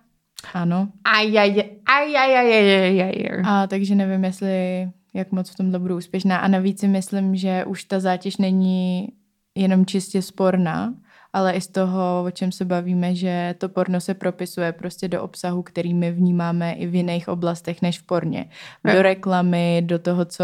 Ano, 0.53 0.87
Aj, 1.03 1.37
aj, 1.39 1.49
aj, 1.85 2.15
aj, 2.17 2.35
aj, 2.35 2.53
aj, 2.53 3.01
aj, 3.01 3.01
aj. 3.01 3.41
A 3.45 3.67
takže 3.67 3.95
nevím, 3.95 4.23
jestli 4.23 4.87
jak 5.13 5.31
moc 5.31 5.49
v 5.49 5.55
tomhle 5.55 5.79
budu 5.79 5.97
úspěšná. 5.97 6.37
A 6.37 6.47
navíc 6.47 6.79
si 6.79 6.87
myslím, 6.87 7.35
že 7.35 7.65
už 7.65 7.83
ta 7.83 7.99
zátěž 7.99 8.37
není 8.37 9.09
jenom 9.55 9.85
čistě 9.85 10.21
sporná, 10.21 10.93
ale 11.33 11.53
i 11.53 11.61
z 11.61 11.67
toho, 11.67 12.23
o 12.27 12.31
čem 12.31 12.51
se 12.51 12.65
bavíme, 12.65 13.15
že 13.15 13.55
to 13.57 13.69
porno 13.69 14.01
se 14.01 14.13
propisuje 14.13 14.71
prostě 14.71 15.07
do 15.07 15.23
obsahu, 15.23 15.63
který 15.63 15.93
my 15.93 16.11
vnímáme 16.11 16.73
i 16.73 16.87
v 16.87 16.95
jiných 16.95 17.27
oblastech 17.27 17.81
než 17.81 17.99
v 17.99 18.03
porně. 18.03 18.49
Do 18.85 18.91
Jo. 18.91 19.01
reklamy, 19.01 19.81
do 19.85 19.99
toho, 19.99 20.25
co, 20.25 20.43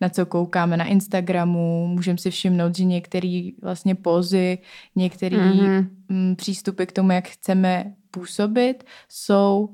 na 0.00 0.08
co 0.08 0.26
koukáme 0.26 0.76
na 0.76 0.84
Instagramu. 0.84 1.86
Můžeme 1.86 2.18
si 2.18 2.30
všimnout, 2.30 2.76
že 2.76 2.84
některé 2.84 3.50
vlastně 3.62 3.94
pozy, 3.94 4.58
některé 4.96 5.36
Mhm. 5.38 5.90
mm, 6.08 6.36
přístupy 6.36 6.84
k 6.84 6.92
tomu, 6.92 7.12
jak 7.12 7.28
chceme 7.28 7.92
působit, 8.10 8.84
jsou 9.08 9.68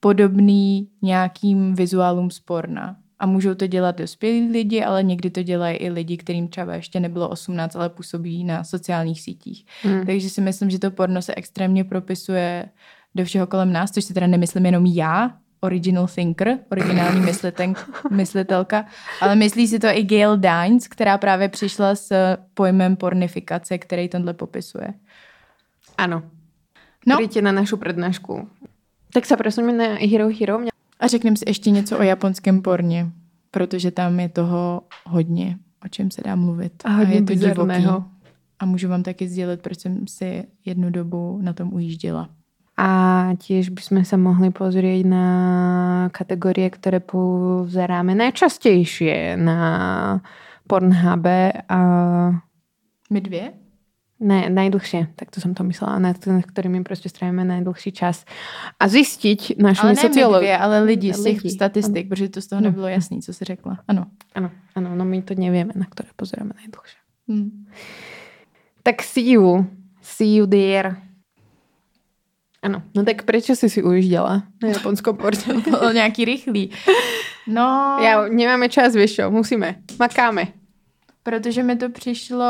podobný 0.00 0.88
nějakým 1.02 1.74
vizuálům 1.74 2.30
z 2.30 2.40
porna. 2.40 2.96
A 3.18 3.26
můžou 3.26 3.54
to 3.54 3.66
dělat 3.66 3.98
dospělí 3.98 4.50
lidi, 4.52 4.84
ale 4.84 5.02
někdy 5.02 5.30
to 5.30 5.42
dělají 5.42 5.76
i 5.76 5.90
lidi, 5.90 6.16
kterým 6.16 6.48
třeba 6.48 6.74
ještě 6.74 7.00
nebylo 7.00 7.28
18, 7.28 7.76
ale 7.76 7.88
působí 7.88 8.44
na 8.44 8.64
sociálních 8.64 9.20
sítích. 9.20 9.66
Mm. 9.84 10.06
Takže 10.06 10.30
si 10.30 10.40
myslím, 10.40 10.70
že 10.70 10.78
to 10.78 10.90
porno 10.90 11.22
se 11.22 11.34
extrémně 11.34 11.84
propisuje 11.84 12.68
do 13.14 13.24
všeho 13.24 13.46
kolem 13.46 13.72
nás, 13.72 13.90
což 13.90 14.04
si 14.04 14.14
teda 14.14 14.26
nemyslím 14.26 14.66
jenom 14.66 14.86
já, 14.86 15.36
original 15.60 16.06
thinker, 16.06 16.58
originální 16.70 17.20
mysliten, 17.20 17.74
myslitelka, 18.10 18.86
ale 19.20 19.34
myslí 19.34 19.68
si 19.68 19.78
to 19.78 19.86
i 19.86 20.02
Gail 20.02 20.36
Dines, 20.36 20.88
která 20.88 21.18
právě 21.18 21.48
přišla 21.48 21.94
s 21.94 22.36
pojmem 22.54 22.96
pornifikace, 22.96 23.78
který 23.78 24.08
tenhle 24.08 24.34
popisuje. 24.34 24.94
Áno. 25.98 26.22
No. 27.02 27.18
Príďte 27.18 27.42
na 27.42 27.50
našu 27.50 27.74
prednášku. 27.74 28.46
Tak 29.10 29.26
sa 29.26 29.34
presuneme 29.34 29.72
na 29.74 29.88
Hero 29.98 30.30
Hero. 30.30 30.62
Mňa... 30.62 30.70
A 31.00 31.06
řekneme 31.06 31.36
si 31.36 31.44
ještě 31.46 31.70
něco 31.70 31.98
o 31.98 32.02
japonském 32.02 32.62
porně, 32.62 33.10
protože 33.50 33.90
tam 33.90 34.20
je 34.20 34.28
toho 34.28 34.82
hodně, 35.06 35.58
o 35.84 35.88
čem 35.88 36.10
se 36.10 36.22
dá 36.24 36.36
mluvit. 36.36 36.72
A 36.84 36.90
hodně 36.90 37.14
je 37.14 37.22
to 37.22 37.34
divoký. 37.34 37.86
A 38.58 38.66
můžu 38.66 38.88
vám 38.88 39.02
taky 39.02 39.28
sdělit, 39.28 39.62
proč 39.62 39.78
jsem 39.78 40.06
si 40.06 40.44
jednu 40.64 40.90
dobu 40.90 41.38
na 41.42 41.52
tom 41.52 41.74
ujížděla. 41.74 42.28
A 42.78 42.90
tiež 43.42 43.74
by 43.74 43.82
sme 43.82 44.02
sa 44.06 44.14
mohli 44.14 44.54
pozrieť 44.54 45.02
na 45.02 45.26
kategórie, 46.14 46.70
ktoré 46.70 47.02
pozeráme 47.02 48.14
najčastejšie 48.14 49.34
na 49.34 49.58
Pornhube 50.62 51.66
a 51.66 51.80
My 53.10 53.20
dvě? 53.20 53.52
Ne, 54.20 54.50
najdlhšie, 54.50 55.14
tak 55.16 55.30
to 55.30 55.38
som 55.40 55.54
to 55.54 55.62
myslela, 55.64 55.98
nad 56.02 56.18
ktorými 56.18 56.82
proste 56.82 57.06
strávime 57.08 57.46
najdlhší 57.46 57.90
čas. 57.94 58.26
A 58.80 58.88
zistiť 58.90 59.62
Ale 59.62 59.94
našimi 59.94 60.22
dvě, 60.38 60.54
ale 60.58 60.76
lidi 60.82 61.14
z 61.14 61.22
těch 61.22 61.38
statistik, 61.52 62.08
protože 62.08 62.28
to 62.28 62.40
z 62.42 62.46
toho 62.46 62.60
No. 62.60 62.68
nebylo 62.70 62.88
jasný, 62.88 63.22
co 63.22 63.32
jsi 63.32 63.44
řekla. 63.44 63.78
Ano. 63.88 64.06
Áno, 64.34 64.50
áno, 64.76 64.94
no 64.96 65.04
my 65.04 65.22
to 65.22 65.34
nevieme, 65.34 65.70
na 65.74 65.86
ktoré 65.86 66.10
pozeráme 66.16 66.54
najdlhšie. 66.58 67.00
Hm. 67.30 67.66
Tak 68.82 69.02
see 69.02 69.34
you. 69.38 69.66
See 70.02 70.34
you 70.38 70.46
there. 70.46 70.96
Áno, 72.62 72.82
no 72.90 73.04
tak 73.06 73.22
prečo 73.22 73.54
si 73.54 73.70
si 73.70 73.82
ujížděla 73.82 74.42
na 74.62 74.68
japonskom 74.68 75.16
porte? 75.16 75.54
Bylo 75.54 75.92
nějaký 76.02 76.24
rychlý. 76.24 76.70
No, 77.46 77.98
Ja, 78.02 78.26
nemáme 78.28 78.68
čas, 78.68 78.92
vieš 78.98 79.14
čo, 79.14 79.30
musíme. 79.30 79.78
Makáme. 79.98 80.46
protože 81.22 81.62
mi 81.62 81.76
to 81.76 81.88
přišlo, 81.88 82.46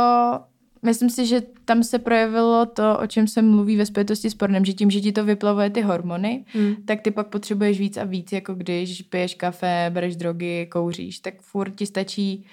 myslím 0.82 1.10
si, 1.10 1.26
že 1.26 1.42
tam 1.64 1.82
se 1.82 1.98
projevilo 1.98 2.66
to, 2.66 2.98
o 3.02 3.06
čem 3.06 3.28
se 3.28 3.42
mluví 3.42 3.76
ve 3.76 3.86
spojitosti 3.86 4.30
s 4.30 4.34
pornem, 4.34 4.64
že 4.64 4.72
tím, 4.72 4.90
že 4.90 5.00
ti 5.00 5.12
to 5.12 5.24
vyplavuje 5.24 5.70
ty 5.70 5.80
hormony, 5.80 6.44
Hmm. 6.52 6.74
tak 6.84 7.00
ty 7.00 7.10
pak 7.10 7.26
potřebuješ 7.28 7.78
víc 7.78 7.96
a 7.96 8.04
víc, 8.04 8.32
jako 8.32 8.54
když 8.54 9.02
piješ 9.02 9.34
kafe, 9.34 9.90
bereš 9.94 10.16
drogy, 10.16 10.66
kouříš, 10.70 11.18
tak 11.20 11.34
furt 11.40 11.70
ti 11.74 11.86
stačí 11.86 12.46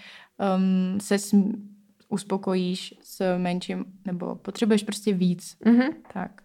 um, 0.57 0.99
se 0.99 1.15
sm- 1.15 1.53
uspokojíš 2.09 2.93
s 3.03 3.37
menším, 3.37 3.85
nebo 4.05 4.35
potřebuješ 4.35 4.83
prostě 4.83 5.13
víc. 5.13 5.55
Mhm. 5.65 5.87
Tak. 6.13 6.41